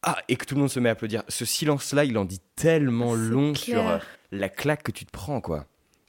[0.04, 1.24] ah et que tout le monde se met à applaudir.
[1.28, 3.80] Ce silence-là, il en dit tellement long clair.
[3.80, 3.98] sur euh,
[4.30, 5.66] la claque que tu te prends, quoi.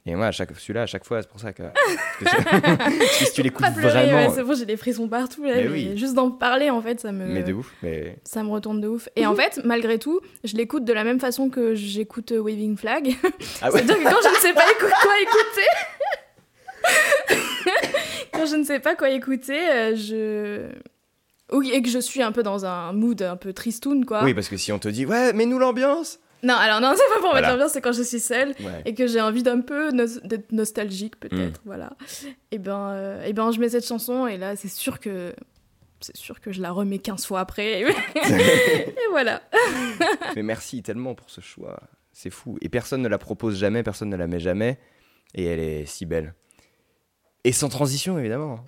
[0.08, 1.64] Et moi, à chaque celui-là, à chaque fois, c'est pour ça que,
[2.24, 5.42] parce que, si tu l'écoutes vraiment, ouais, c'est bon, j'ai des frissons partout.
[5.42, 5.96] Là, Mais oui.
[5.96, 7.26] Juste d'en parler, en fait, ça me.
[7.26, 9.08] mais de ouf, mais Ça me retourne de ouf.
[9.16, 12.76] Et en fait, malgré tout, je l'écoute de la même façon que j'écoute euh, Waving
[12.76, 13.16] Flag.
[13.62, 13.72] ah ouais.
[13.82, 15.66] C'est-à-dire que quand je ne sais pas écou- quoi écouter,
[18.32, 20.68] quand je ne sais pas quoi écouter, euh, je.
[21.52, 24.22] Oui, et que je suis un peu dans un mood un peu tristoun, quoi.
[24.24, 26.18] Oui, parce que si on te dit ouais, mais nous l'ambiance.
[26.46, 27.40] Non, alors non, c'est pas pour Voilà.
[27.40, 28.82] mettre l'ambiance, c'est quand je suis seule Ouais.
[28.84, 29.90] et que j'ai envie d'un peu
[30.24, 31.64] d'être nostalgique, peut-être, Mm.
[31.66, 31.92] voilà.
[32.52, 35.34] Et ben, euh, et ben, je mets cette chanson et là, c'est sûr que.
[36.00, 37.80] C'est sûr que je la remets 15 fois après.
[38.14, 39.42] et voilà.
[40.36, 41.80] Mais merci tellement pour ce choix.
[42.12, 42.58] C'est fou.
[42.60, 44.78] Et personne ne la propose jamais, personne ne la met jamais.
[45.34, 46.34] Et elle est si belle.
[47.44, 48.64] Et sans transition, évidemment.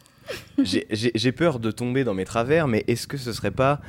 [0.58, 3.80] J'ai- J'ai j'ai peur de tomber dans mes travers, mais est-ce que ce serait pas,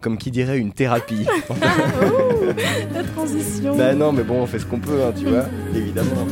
[0.00, 1.26] comme qui dirait, une thérapie
[2.94, 3.76] La transition.
[3.76, 6.26] Bah non, mais bon, on fait ce qu'on peut, hein, tu vois, évidemment.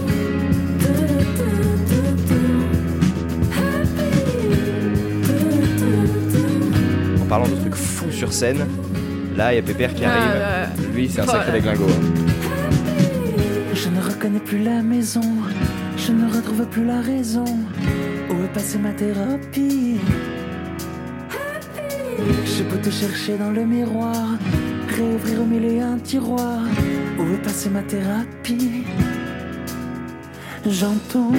[7.22, 8.66] En parlant de trucs fous sur scène,
[9.36, 10.92] là, il y a Pépère qui Ah, arrive.
[10.94, 11.52] Lui, c'est un sacré là.
[11.58, 11.84] déglingo.
[11.88, 12.24] hein.
[13.74, 15.20] Je ne reconnais plus la maison,
[15.96, 17.44] je ne retrouve plus la raison.
[18.30, 19.83] Où est passée ma thérapie?
[22.44, 24.26] J'ai beau te chercher dans le miroir,
[24.88, 26.60] réouvrir au mille et un tiroir.
[27.18, 28.84] Où est passée ma thérapie?
[30.66, 31.32] J'entends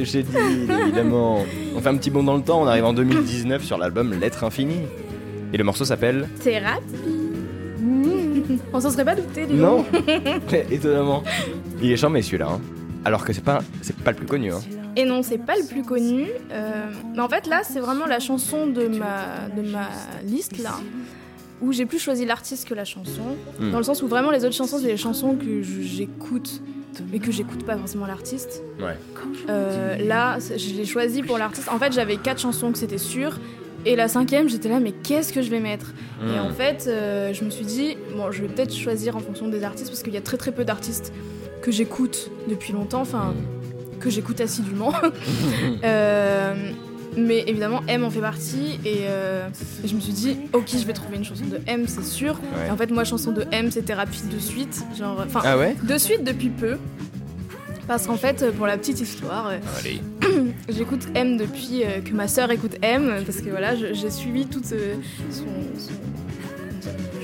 [0.00, 1.44] Monsieur Mathieu Chédid, évidemment.
[1.76, 4.44] On fait un petit bond dans le temps, on arrive en 2019 sur l'album L'être
[4.44, 4.76] infini.
[5.52, 6.82] Et le morceau s'appelle Thérapie.
[8.72, 9.84] On s'en serait pas douté, dis Non.
[10.70, 11.22] Étonnamment.
[11.82, 12.48] Il est charmé celui-là.
[12.52, 12.60] hein.
[13.04, 14.52] Alors que c'est pas, c'est pas le plus connu.
[14.52, 14.60] Hein.
[14.96, 16.26] Et non, c'est pas le plus connu.
[16.50, 19.88] euh, mais en fait, là, c'est vraiment la chanson de ma, de ma
[20.24, 20.74] liste, là,
[21.60, 23.36] où j'ai plus choisi l'artiste que la chanson.
[23.60, 23.70] Hmm.
[23.70, 26.60] Dans le sens où vraiment les autres chansons, c'est les chansons que j'écoute,
[27.12, 28.62] mais que j'écoute pas forcément l'artiste.
[28.80, 28.96] Ouais.
[29.48, 31.68] Euh, là, je l'ai choisi pour l'artiste.
[31.70, 33.38] En fait, j'avais quatre chansons que c'était sûr.
[33.86, 35.92] Et la cinquième, j'étais là, mais qu'est-ce que je vais mettre?
[36.22, 36.46] Et Hmm.
[36.46, 39.62] en fait, euh, je me suis dit, bon, je vais peut-être choisir en fonction des
[39.62, 41.12] artistes, parce qu'il y a très très peu d'artistes
[41.62, 43.34] que j'écoute depuis longtemps, enfin,
[44.00, 44.92] que j'écoute assidûment.
[45.84, 46.54] Euh,
[47.26, 49.48] mais évidemment, M en fait partie, et, euh,
[49.84, 52.34] et je me suis dit, ok, je vais trouver une chanson de M, c'est sûr.
[52.34, 52.68] Ouais.
[52.68, 54.84] Et en fait, moi, chanson de M, c'est thérapie de suite.
[54.98, 56.76] Genre, enfin, Ah ouais de suite depuis peu.
[57.86, 59.58] Parce qu'en fait, pour la petite histoire, euh.
[60.68, 64.70] J'écoute M depuis euh, que ma sœur écoute M, parce que voilà, j'ai suivi toute
[64.72, 64.94] euh,
[65.30, 65.44] son,
[65.78, 65.92] son-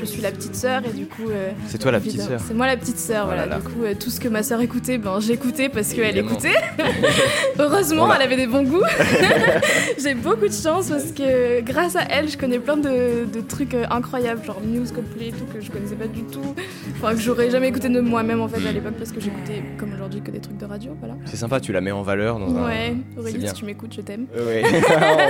[0.04, 1.28] Je suis la petite sœur et du coup.
[1.30, 3.46] euh, C'est toi la petite sœur C'est moi la petite sœur, Oh voilà.
[3.46, 3.56] là là.
[3.58, 6.54] Du coup, euh, tout ce que ma sœur écoutait, ben j'écoutais parce qu'elle écoutait.
[7.58, 8.82] Heureusement, elle avait des bons goûts.
[10.02, 13.74] J'ai beaucoup de chance parce que grâce à elle, je connais plein de, de trucs
[13.74, 16.54] euh, incroyables, genre Muse, Coldplay, et tout que je connaissais pas du tout.
[16.96, 19.92] Enfin, que j'aurais jamais écouté de moi-même en fait à l'époque parce que j'écoutais comme
[19.94, 21.14] aujourd'hui que des trucs de radio, voilà.
[21.26, 22.66] C'est sympa, tu la mets en valeur dans un.
[22.66, 23.48] Ouais, c'est Aurélie, bien.
[23.48, 24.26] si tu m'écoutes, je t'aime.
[24.36, 24.62] Ouais.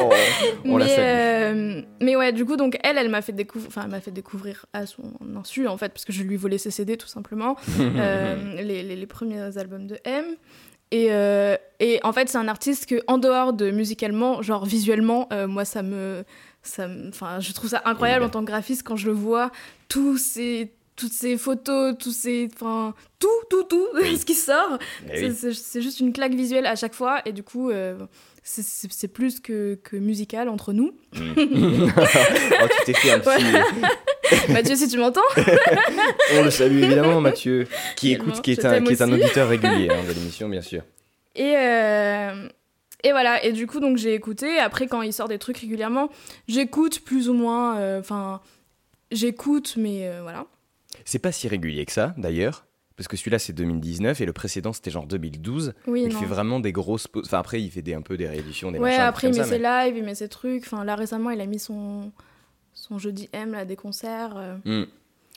[0.07, 0.11] Oh,
[0.67, 1.85] on la mais, salue.
[2.01, 4.64] mais ouais, du coup, donc elle, elle m'a fait découvrir, enfin, elle m'a fait découvrir
[4.73, 5.03] à son
[5.37, 8.97] insu en fait, parce que je lui volais ses CD tout simplement, euh, les, les-
[8.97, 10.25] les premiers albums de M.
[10.91, 15.27] Et, euh, et en fait, c'est un artiste que, en dehors de musicalement, genre visuellement,
[15.33, 16.25] euh, moi, ça me,
[16.63, 19.51] ça, me- je trouve ça incroyable en tant que graphiste quand je le vois,
[19.89, 23.85] tous ces toutes ces photos, tous ces, enfin, tout, tout, tout,
[24.17, 24.79] ce qui sort,
[25.13, 25.27] c'est
[25.79, 25.83] oui.
[25.83, 27.97] juste une claque visuelle à chaque fois, et du coup, euh,
[28.45, 30.93] c'est- plus que, que musical entre nous.
[31.17, 31.19] oh,
[32.79, 33.45] tu t'es fait un petit.
[34.51, 35.21] Mathieu, si tu m'entends.
[36.35, 39.23] On le salue évidemment, Mathieu, qui écoute, qui est un, t'aime qui est un aussi.
[39.23, 40.83] auditeur régulier hein, de l'émission, bien sûr.
[41.37, 42.49] Et, euh,
[43.03, 44.59] et voilà, et du coup, donc j'ai écouté.
[44.59, 46.09] Après, quand il sort des trucs régulièrement,
[46.49, 47.79] j'écoute plus ou moins.
[47.79, 48.41] euh, Enfin,
[49.11, 50.47] j'écoute, mais euh, voilà.
[51.05, 52.67] C'est pas si régulier que ça, d'ailleurs.
[52.97, 55.75] Parce que celui-là, c'est 2019 et le précédent, c'était genre 2012.
[55.89, 56.21] Oui, il non.
[56.21, 57.25] fait vraiment des grosses pauses.
[57.27, 59.01] Enfin, après, il fait des, un peu des rééditions, des ouais, machins.
[59.03, 60.63] après, il met ça, ses mais- lives, il met ses trucs.
[60.65, 62.13] Enfin, là, récemment, il a mis son,
[62.89, 64.35] son jeudi M, là, des concerts.
[64.37, 64.87] euh, Hmm.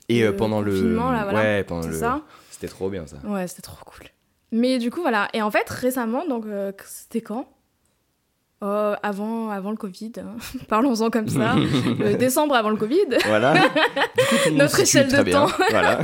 [0.10, 0.96] Et euh, le pendant le.
[0.96, 1.40] là, voilà.
[1.40, 1.94] Ouais, pendant le.
[1.94, 2.22] ça.
[2.52, 3.18] C'était trop bien ça.
[3.26, 4.08] Ouais, c'était trop cool.
[4.52, 5.28] Mais du coup, voilà.
[5.34, 7.48] Et en fait, récemment, donc, euh, c'était quand?
[8.64, 10.36] Euh, avant, avant le Covid, hein.
[10.68, 11.56] parlons-en comme ça.
[12.02, 13.06] Euh, décembre avant le Covid.
[13.26, 13.54] Voilà.
[14.54, 15.48] Notre échelle de temps.
[15.70, 16.00] Voilà.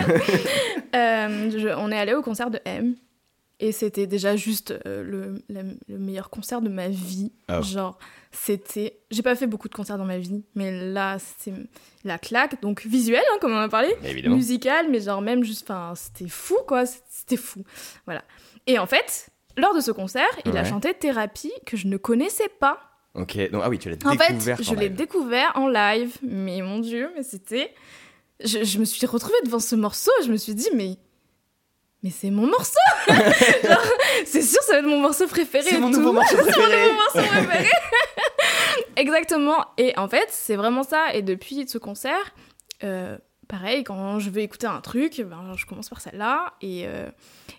[0.95, 2.95] Euh, je- on est allé au concert de M.
[3.65, 7.31] Et c'était déjà juste euh, le, la- le meilleur concert de ma vie.
[7.47, 7.61] Ah.
[7.61, 7.97] Genre,
[8.33, 8.99] c'était.
[9.09, 11.53] J'ai pas fait beaucoup de concerts dans ma vie, mais là, c'est
[12.03, 12.61] la claque.
[12.61, 13.87] Donc, visuel, hein, comme on en a parlé.
[14.03, 14.35] Évidemment.
[14.35, 15.63] Musical, mais genre, même juste.
[15.63, 16.83] Enfin, c'était fou, quoi.
[17.09, 17.63] C'était fou.
[18.05, 18.23] Voilà.
[18.67, 22.49] Et en fait, lors de ce concert, il a chanté Thérapie que je ne connaissais
[22.59, 22.81] pas.
[23.15, 24.57] Ok, donc, ah oui, tu l'as En découvert.
[24.57, 27.73] fait, je en l'ai découvert en live, mais mon dieu, mais c'était.
[28.43, 30.97] Je, je me suis retrouvée devant ce morceau, je me suis dit, mais.
[32.03, 32.77] Mais c'est mon morceau
[34.25, 35.63] C'est sûr, ça va être mon morceau préféré.
[35.69, 36.87] C'est mon nouveau morceau mon préféré.
[36.89, 37.69] nouveau morceau préféré
[38.97, 39.65] Exactement.
[39.77, 41.13] Et en fait, c'est vraiment ça.
[41.13, 42.33] Et depuis ce concert,
[42.83, 46.53] euh, pareil, quand je vais écouter un truc, ben, je commence par celle-là.
[46.61, 47.09] Et, euh,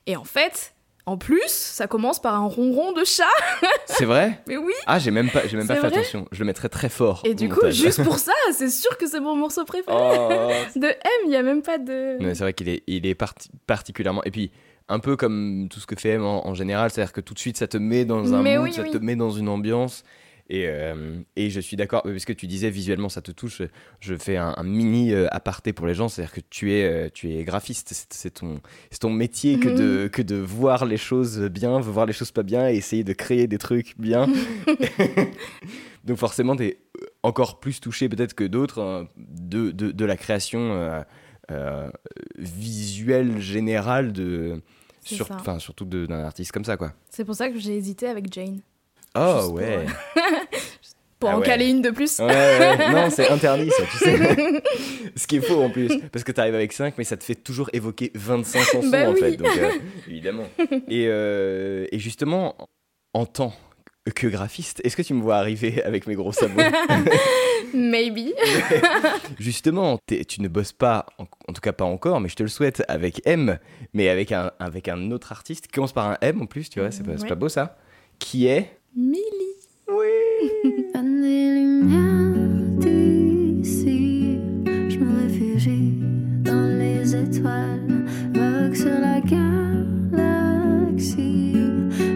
[0.06, 0.74] et en fait,
[1.06, 3.24] en plus, ça commence par un ronron de chat.
[3.86, 6.26] C'est vrai Mais oui Ah, j'ai même pas, j'ai même pas fait attention.
[6.32, 7.20] Je le mettrais très fort.
[7.24, 7.74] Et du coup, montage.
[7.74, 9.94] juste pour ça, c'est sûr que c'est mon morceau préféré.
[9.98, 10.28] Oh.
[10.76, 12.16] De M, il n'y a même pas de.
[12.20, 14.24] Mais c'est vrai qu'il est, il est parti- particulièrement.
[14.24, 14.50] Et puis,
[14.88, 17.38] un peu comme tout ce que fait M en, en général, c'est-à-dire que tout de
[17.38, 18.90] suite, ça te met dans un Mais mood, oui, ça oui.
[18.90, 20.04] te met dans une ambiance.
[20.50, 23.62] Et, euh, et je suis d'accord, parce que tu disais visuellement ça te touche.
[24.00, 27.08] Je fais un, un mini euh, aparté pour les gens, c'est-à-dire que tu es, euh,
[27.12, 28.60] tu es graphiste, c'est, ton,
[29.00, 29.74] ton métier que, Mhm.
[29.76, 33.14] de, que de voir les choses bien, voir les choses pas bien et essayer de
[33.14, 34.26] créer des trucs bien.
[36.04, 36.78] Donc forcément, tu es
[37.22, 41.02] encore plus touché peut-être que d'autres hein, de, de, de la création
[41.50, 41.90] euh,
[42.36, 44.60] visuelle générale de
[45.02, 45.26] sur,
[45.58, 46.92] surtout d'un artiste comme ça quoi.
[47.10, 48.60] C'est pour ça que j'ai hésité avec Jane.
[49.16, 49.64] Oh Juste pour, ouais.
[49.78, 50.20] euh,
[51.20, 51.46] Pour Ah en ouais.
[51.46, 52.18] caler une de plus.
[52.18, 54.18] Ouais, ouais, non, c'est interdit ça, tu sais.
[55.16, 57.24] Ce qui est faux en plus, parce que tu arrives avec 5, mais ça te
[57.24, 59.20] fait toujours évoquer 25 chansons Bah en oui.
[59.20, 59.70] fait, donc euh,
[60.08, 60.44] évidemment.
[60.88, 62.56] Et, euh, et justement,
[63.14, 63.54] en tant
[64.14, 66.60] que graphiste, est-ce que tu me vois arriver avec mes gros sabots?
[67.72, 68.32] Maybe.
[69.38, 69.98] Justement,
[70.28, 72.82] tu ne bosses pas, en, en tout cas pas encore, mais je te le souhaite,
[72.88, 73.58] avec M,
[73.94, 76.80] mais avec un, avec un autre artiste qui commence par un M en plus, tu
[76.80, 77.28] vois, c'est Ouais.
[77.28, 77.76] pas beau ça
[78.18, 79.58] Qui est Millie.
[80.92, 84.38] Pas des lumières d'ici,
[84.88, 85.98] je me réfugie
[86.44, 89.20] dans les étoiles, vogue sur la
[90.12, 91.56] galaxie.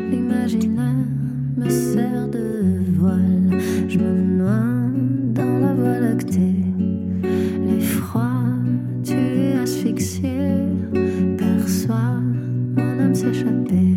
[0.09, 0.95] L'imaginaire
[1.57, 3.59] me sert de voile,
[3.89, 4.93] je me noie
[5.35, 6.63] dans la voie lactée.
[7.67, 8.31] L'effroi,
[9.03, 10.63] tu es asphyxié,
[11.37, 12.21] perçois
[12.77, 13.88] mon âme s'échapper.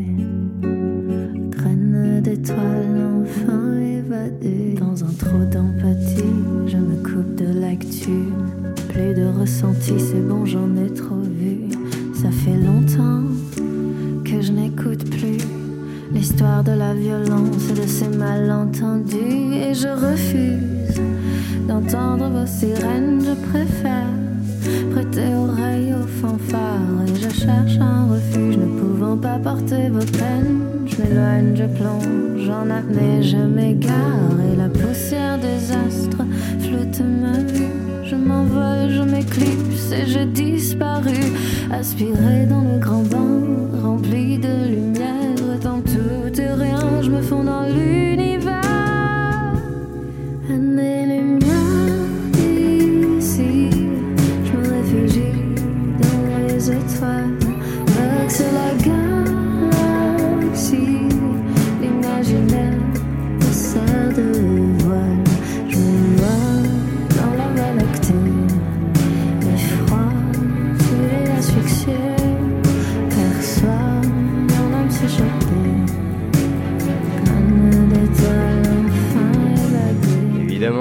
[2.21, 6.23] D'étoiles enfin évadée Dans un trou d'empathie,
[6.67, 8.29] je me coupe de l'actu.
[8.89, 11.61] Plus de ressenti, c'est bon, j'en ai trop vu.
[12.13, 13.23] Ça fait longtemps
[14.23, 15.39] que je n'écoute plus
[16.13, 19.55] l'histoire de la violence et de ces malentendus.
[19.55, 21.01] Et je refuse
[21.67, 24.11] d'entendre vos sirènes, je préfère
[24.91, 27.01] prêter oreille aux fanfares.
[27.07, 30.60] Et je cherche un refuge, ne pouvant pas porter vos peines.
[31.01, 34.37] Je m'éloigne, je plonge en apnée, je m'égare.
[34.51, 36.23] Et la poussière des astres
[36.59, 37.01] flotte
[37.51, 37.67] vue.
[38.03, 41.17] Je m'envole, je m'éclipse et j'ai disparu.
[41.71, 43.40] Aspiré dans le grand bain,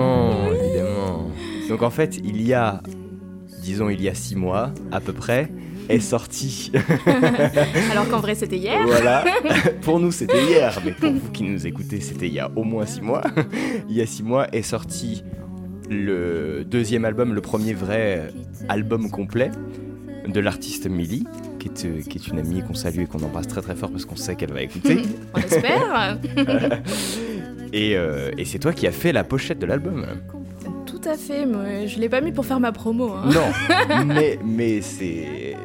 [0.01, 1.31] Évidemment, évidemment.
[1.69, 2.83] Donc en fait, il y a,
[3.63, 5.51] disons, il y a six mois à peu près,
[5.89, 6.73] est sorti.
[7.91, 8.81] Alors qu'en vrai, c'était hier.
[8.87, 9.25] Voilà.
[9.83, 12.65] pour nous, c'était hier, mais pour vous qui nous écoutez, c'était il y a au
[12.65, 13.23] moins six mois.
[13.89, 15.25] il y a six mois est sorti
[15.91, 18.33] le deuxième album, le premier vrai
[18.69, 19.51] album complet
[20.27, 21.25] de l'artiste Millie,
[21.59, 23.91] qui est, euh, qui est une amie qu'on salue et qu'on embrasse très très fort
[23.91, 25.03] parce qu'on sait qu'elle va écouter.
[25.35, 26.19] On espère.
[27.73, 30.07] Et euh, et c'est toi qui as fait la pochette de l'album.
[30.87, 33.11] Tout à fait, mais je l'ai pas mis pour faire ma promo.
[33.13, 33.31] hein.
[33.33, 35.57] Non, mais, mais c'est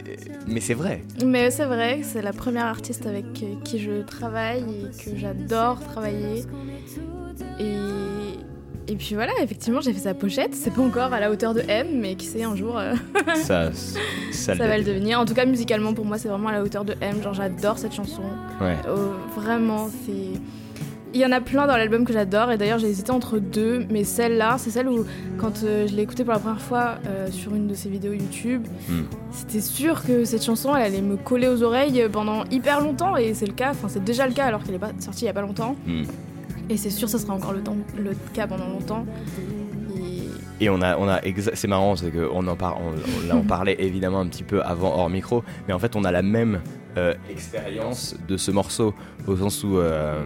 [0.47, 1.03] mais c'est vrai.
[1.25, 5.79] Mais c'est vrai c'est la première artiste avec euh, qui je travaille et que j'adore
[5.81, 6.43] travailler.
[7.59, 10.53] Et, et puis voilà, effectivement, j'ai fait sa pochette.
[10.53, 12.93] C'est pas encore à la hauteur de M, mais qui sait, un jour, euh,
[13.35, 15.19] Ça, ça, ça va le devenir.
[15.19, 17.21] En tout cas, musicalement, pour moi, c'est vraiment à la hauteur de M.
[17.23, 18.21] Genre, j'adore cette chanson.
[18.61, 18.75] Ouais.
[18.87, 20.39] Oh, vraiment, c'est.
[21.15, 23.85] Il y en a plein dans l'album que j'adore et d'ailleurs j'ai hésité entre deux,
[23.89, 25.05] mais celle-là, c'est celle où
[25.37, 28.11] quand euh, je l'ai écoutée pour la première fois euh, sur une de ses vidéos
[28.11, 29.03] YouTube, Hmm.
[29.31, 33.33] c'était sûr que cette chanson elle allait me coller aux oreilles pendant hyper longtemps et
[33.33, 35.29] c'est le cas, enfin c'est déjà le cas alors qu'elle est pas sortie il y
[35.29, 36.03] a pas longtemps Hmm.
[36.69, 39.05] et c'est sûr ça sera encore le, temps, le cas pendant longtemps.
[40.61, 41.19] Et on a, on a
[41.53, 44.61] c'est marrant, c'est qu'on en, par- on, on, là, on parlait évidemment un petit peu
[44.63, 46.61] avant hors micro, mais en fait on a la même
[46.97, 48.93] euh, expérience de ce morceau,
[49.27, 50.23] au sens où euh,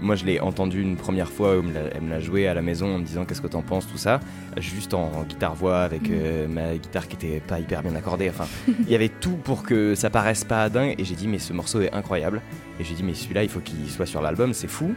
[0.00, 1.54] moi je l'ai entendu une première fois,
[1.94, 3.96] elle me l'a- joué à la maison en me disant qu'est-ce que t'en penses, tout
[3.98, 4.20] ça,
[4.58, 8.46] juste en, en guitare-voix avec euh, ma guitare qui était pas hyper bien accordée, enfin
[8.68, 11.52] il y avait tout pour que ça paraisse pas dingue, et j'ai dit mais ce
[11.52, 12.42] morceau est incroyable,
[12.78, 14.94] et j'ai dit mais celui-là il faut qu'il soit sur l'album, c'est fou.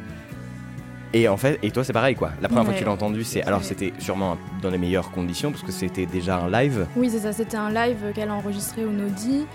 [1.13, 2.31] Et en fait, et toi c'est pareil quoi.
[2.41, 5.51] La première fois que tu l'as entendu, c'est alors c'était sûrement dans les meilleures conditions
[5.51, 6.87] parce que c'était déjà un live.
[6.95, 9.45] Oui, c'est ça, c'était un live qu'elle a enregistré au Nodi.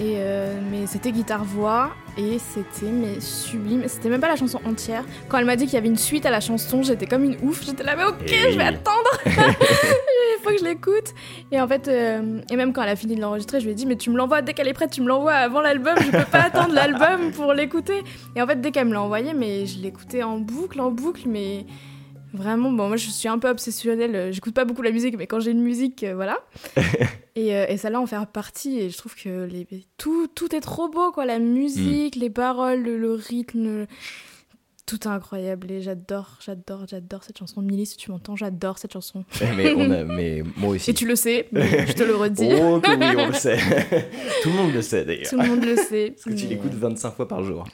[0.00, 3.82] Et euh, mais c'était guitare-voix et c'était mais sublime.
[3.86, 5.04] C'était même pas la chanson entière.
[5.28, 7.36] Quand elle m'a dit qu'il y avait une suite à la chanson, j'étais comme une
[7.42, 7.64] ouf.
[7.64, 8.62] J'étais là, mais ok, Eh je vais oui.
[8.62, 9.10] attendre.
[9.26, 11.14] Il faut que je l'écoute.
[11.52, 13.74] Et en fait, euh, et même quand elle a fini de l'enregistrer, je lui ai
[13.74, 15.94] dit, mais tu me l'envoies dès qu'elle est prête, tu me l'envoies avant l'album.
[15.98, 18.02] Je peux pas attendre l'album pour l'écouter.
[18.36, 21.22] Et en fait, dès qu'elle me l'a envoyé, mais je l'écoutais en boucle, en boucle,
[21.26, 21.64] mais.
[22.32, 25.26] Vraiment, bon, moi je suis un peu obsessionnelle, euh, j'écoute pas beaucoup la musique, mais
[25.26, 26.38] quand j'ai une musique, euh, voilà.
[27.36, 29.66] et, euh, et celle-là en fait partie, et je trouve que les,
[29.98, 31.26] tout, tout est trop beau, quoi.
[31.26, 33.86] La musique, les paroles, le, le rythme,
[34.86, 35.70] tout est incroyable.
[35.70, 37.60] Et j'adore, j'adore, j'adore cette chanson.
[37.62, 39.24] Milly, si tu m'entends, j'adore cette chanson.
[39.56, 40.90] mais, on a- mais moi aussi.
[40.90, 42.48] Et tu le sais, mais je te le redis.
[42.62, 43.58] Oh que oui, on le sait.
[44.42, 45.28] Tout le monde le sait d'ailleurs.
[45.30, 46.10] Tout le monde le sait.
[46.16, 47.64] Parce que tu l'écoutes 25 fois par jour.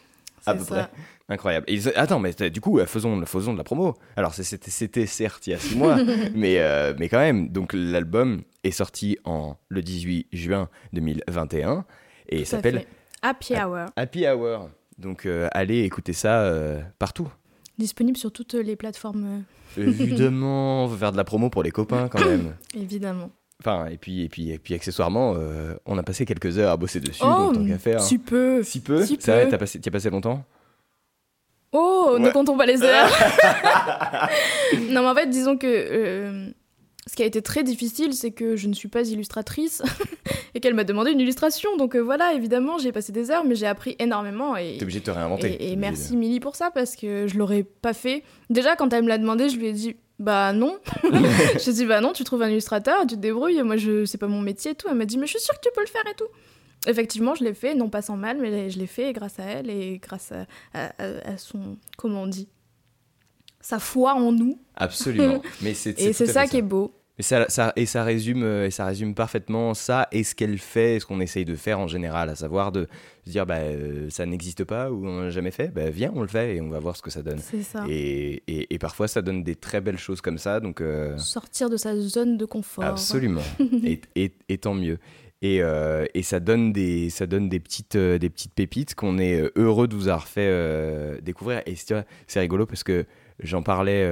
[0.47, 0.75] À peu ça.
[0.75, 0.89] près.
[1.31, 1.67] Incroyable.
[1.69, 3.95] Et, attends, mais t'as- du coup, euh, faisons, faisons de la promo.
[4.17, 4.71] Alors, c'était
[5.07, 5.97] certes il y a 6 mois,
[6.35, 7.49] mais, euh, mais quand même.
[7.49, 11.85] Donc, l'album est sorti en, le 18 juin 2021
[12.29, 12.87] et s'appelle.
[13.23, 13.87] Happy Hour.
[13.97, 14.71] Happy Hour.
[14.97, 17.29] Donc, euh, allez écouter ça euh, partout.
[17.79, 19.45] Disponible sur toutes les plateformes,
[19.79, 22.57] euh, Évidemment, on veut faire de la promo pour les copains quand même.
[22.75, 23.31] évidemment.
[23.61, 26.77] Enfin, et puis, et puis, et puis accessoirement, euh, on a passé quelques heures à
[26.77, 28.01] bosser dessus, Oh, donc tant qu'à faire.
[28.01, 28.63] si peu.
[28.63, 29.23] Si peu Si peu.
[29.23, 30.45] t'as passé, t'y as passé longtemps?
[31.73, 33.11] Oh, ne comptons pas les heures.
[34.91, 36.49] non, mais en fait, disons que euh,
[37.07, 39.83] ce qui a été très difficile, c'est que je ne suis pas illustratrice
[40.55, 41.77] et qu'elle m'a demandé une illustration.
[41.77, 44.57] Donc euh, voilà, évidemment, j'ai passé des heures, mais j'ai appris énormément.
[44.57, 45.49] Et, T'es obligé de te réinventer.
[45.63, 48.23] et, et merci Milly pour ça, parce que je l'aurais pas fait.
[48.51, 49.97] Déjà, quand elle me l'a demandé, je lui ai dit.
[50.19, 50.79] Bah non.
[51.05, 51.09] je
[51.65, 54.19] lui ai dit bah non, tu trouves un illustrateur, tu te débrouilles, moi je c'est
[54.19, 54.89] pas mon métier et tout.
[54.91, 56.29] Elle m'a dit mais je suis sûre que tu peux le faire et tout.
[56.87, 59.69] Effectivement, je l'ai fait, non pas sans mal, mais je l'ai fait grâce à elle
[59.69, 60.47] et grâce à,
[60.99, 62.49] à- son, comment on dit,
[63.61, 64.59] sa foi en nous.
[64.77, 65.43] Absolument.
[65.63, 66.95] Mais c'est Et c'est ça qui est beau.
[67.19, 70.59] Et ça, ça- et ça résume euh, et ça résume parfaitement ça et ce qu'elle
[70.59, 72.87] fait et ce qu'on essaye de faire en général, à savoir de
[73.27, 76.23] se dire bah euh, ça n'existe pas ou on n'a jamais fait, bah viens on
[76.23, 77.39] le fait et on va voir ce que ça donne.
[77.41, 77.85] Ça.
[77.89, 80.81] Et, et- et parfois ça donne des très belles choses comme ça donc.
[80.81, 82.85] euh, Sortir de sa zone de confort.
[82.85, 83.43] Absolument.
[84.49, 84.99] et, tant mieux.
[85.43, 89.19] Et, euh, et ça donne des, ça donne des petites, euh, des petites pépites qu'on
[89.19, 91.63] est heureux de vous avoir fait euh, découvrir.
[91.67, 93.07] Et c'est rigolo parce que
[93.41, 94.05] j'en parlais,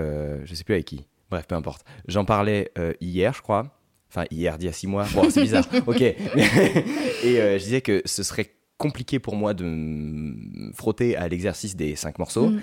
[0.44, 1.07] je sais plus avec qui.
[1.31, 1.85] Bref, peu importe.
[2.07, 3.77] J'en parlais euh, hier, je crois,
[4.09, 5.07] Enfin, hier, d'il y a six mois.
[5.14, 5.66] Bon, c'est bizarre.
[5.87, 6.01] ok.
[6.01, 6.14] et
[7.41, 11.97] euh, je disais que ce serait compliqué pour moi de me frotter à l'exercice des
[11.97, 12.51] cinq morceaux.
[12.51, 12.61] Mm.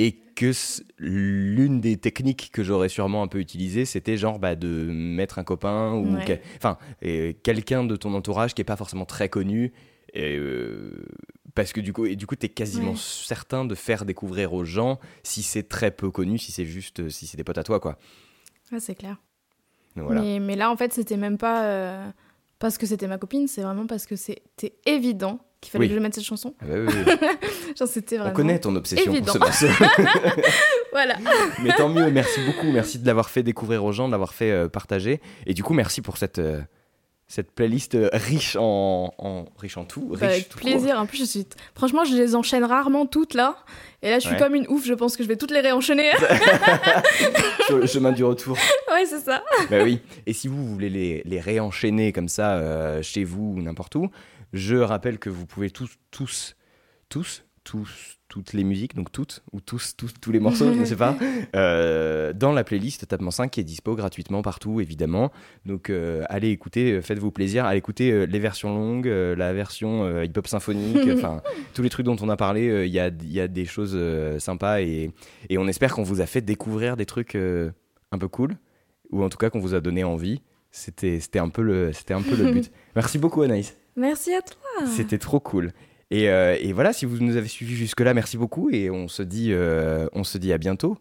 [0.00, 0.52] Et que
[0.98, 5.44] l'une des techniques que j'aurais sûrement un peu utilisées, c'était genre bah, de mettre un
[5.44, 6.40] copain ou Ouais.
[6.56, 9.72] enfin euh, quelqu'un de ton entourage qui est pas forcément très connu.
[10.14, 11.04] Et, euh,
[11.58, 12.96] parce que du coup, et du coup, t'es quasiment Ouais.
[12.96, 17.26] certain de faire découvrir aux gens si c'est très peu connu, si c'est juste, si
[17.26, 17.98] c'est des potes à toi, quoi.
[18.70, 19.16] Ouais, c'est clair.
[19.96, 20.20] Voilà.
[20.20, 22.08] Mais, mais là, en fait, c'était même pas euh,
[22.60, 25.88] parce que c'était ma copine, c'est vraiment parce que c'était évident qu'il fallait Oui.
[25.88, 26.54] que je mette cette chanson.
[26.60, 27.74] Ah bah oui, oui, oui.
[27.76, 28.30] Genre, c'était vraiment.
[28.30, 29.32] On connaît ton obsession évident.
[29.34, 29.84] pour ce morceau.
[30.92, 31.16] voilà.
[31.62, 32.70] Mais tant mieux, merci beaucoup.
[32.70, 35.20] Merci de l'avoir fait découvrir aux gens, de l'avoir fait euh, partager.
[35.46, 36.60] Et du coup, merci pour cette, euh,
[37.30, 40.08] cette playlist euh, riche en, en- riche en tout.
[40.10, 40.98] Riche Bah, avec tout plaisir.
[40.98, 41.46] En plus, je suis.
[41.74, 43.56] Franchement, je les enchaîne rarement toutes là.
[44.02, 44.38] Et là, je suis Ouais.
[44.40, 44.84] comme une ouf.
[44.86, 46.10] Je pense que je vais toutes les réenchaîner.
[47.66, 48.56] Sur le chemin du retour.
[48.92, 49.42] ouais, c'est ça.
[49.70, 50.00] bah oui.
[50.26, 54.08] Et si vous voulez les, les réenchaîner comme ça euh, chez vous ou n'importe où,
[54.52, 56.54] je rappelle que vous pouvez tous, tous,
[57.08, 60.84] tous, tous, toutes les musiques, donc toutes, ou tous, tous, tous les morceaux, je ne
[60.86, 61.18] sais pas,
[61.54, 65.30] euh, dans la playlist Tapement 5 qui est dispo gratuitement partout, évidemment.
[65.66, 70.22] Donc euh, allez écouter, euh, faites-vous plaisir, allez écouter euh, les versions longues, la version
[70.22, 71.42] hip-hop symphonique, enfin
[71.74, 73.96] tous les trucs dont on a parlé, il y, a, y a des choses
[74.40, 75.10] sympas et,
[75.50, 78.56] et on espère qu'on vous a fait découvrir des trucs un peu cool,
[79.10, 80.40] ou en tout cas qu'on vous a donné envie.
[80.70, 82.70] C'était un, peu le- c'était un peu le but.
[82.94, 83.76] Merci beaucoup Anaïs.
[83.96, 84.86] Merci à toi.
[84.86, 85.72] C'était trop cool.
[86.10, 88.70] Et, euh, et voilà, si vous nous avez suivis jusque-là, merci beaucoup.
[88.70, 90.96] Et on se dit, euh, on se dit à bientôt.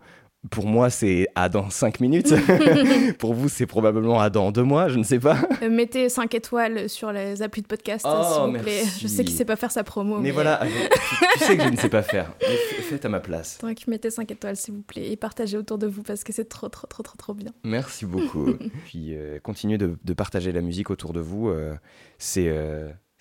[0.51, 2.33] Pour moi, c'est à dans 5 minutes.
[3.19, 5.37] Pour vous, c'est probablement à dans 2 mois, je ne sais pas.
[5.63, 8.83] Euh, mettez 5 étoiles sur les applis de podcast, Oh, s'il vous plaît.
[9.01, 10.19] Je sais qu'il sait pas faire sa promo.
[10.19, 12.31] Mais voilà, tu, tu sais que je ne sais pas faire.
[12.41, 13.57] Mais faites à ma place.
[13.61, 15.09] Donc, mettez 5 étoiles, s'il vous plaît.
[15.11, 17.51] Et partagez autour de vous parce que c'est trop, trop, trop, trop, trop bien.
[17.63, 18.53] Merci beaucoup.
[18.85, 21.49] Puis euh, continuez de, de partager la musique autour de vous.
[21.49, 21.73] euh,
[22.19, 22.47] c'est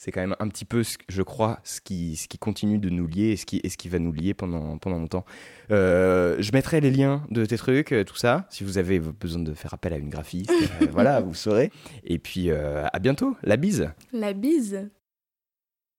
[0.06, 2.78] c'est quand même un petit peu, ce que- je crois, ce qui, ce qui continue
[2.78, 5.24] de nous lier et ce qui, et ce qui va nous lier pendant, pendant longtemps.
[5.72, 8.46] Euh, je mettrai les liens de tes trucs, euh, tout ça.
[8.48, 11.72] Si vous avez besoin de faire appel à une graphiste, euh, voilà, vous saurez.
[12.04, 13.36] Et puis euh, à bientôt.
[13.42, 13.90] La bise.
[14.12, 14.88] La bise.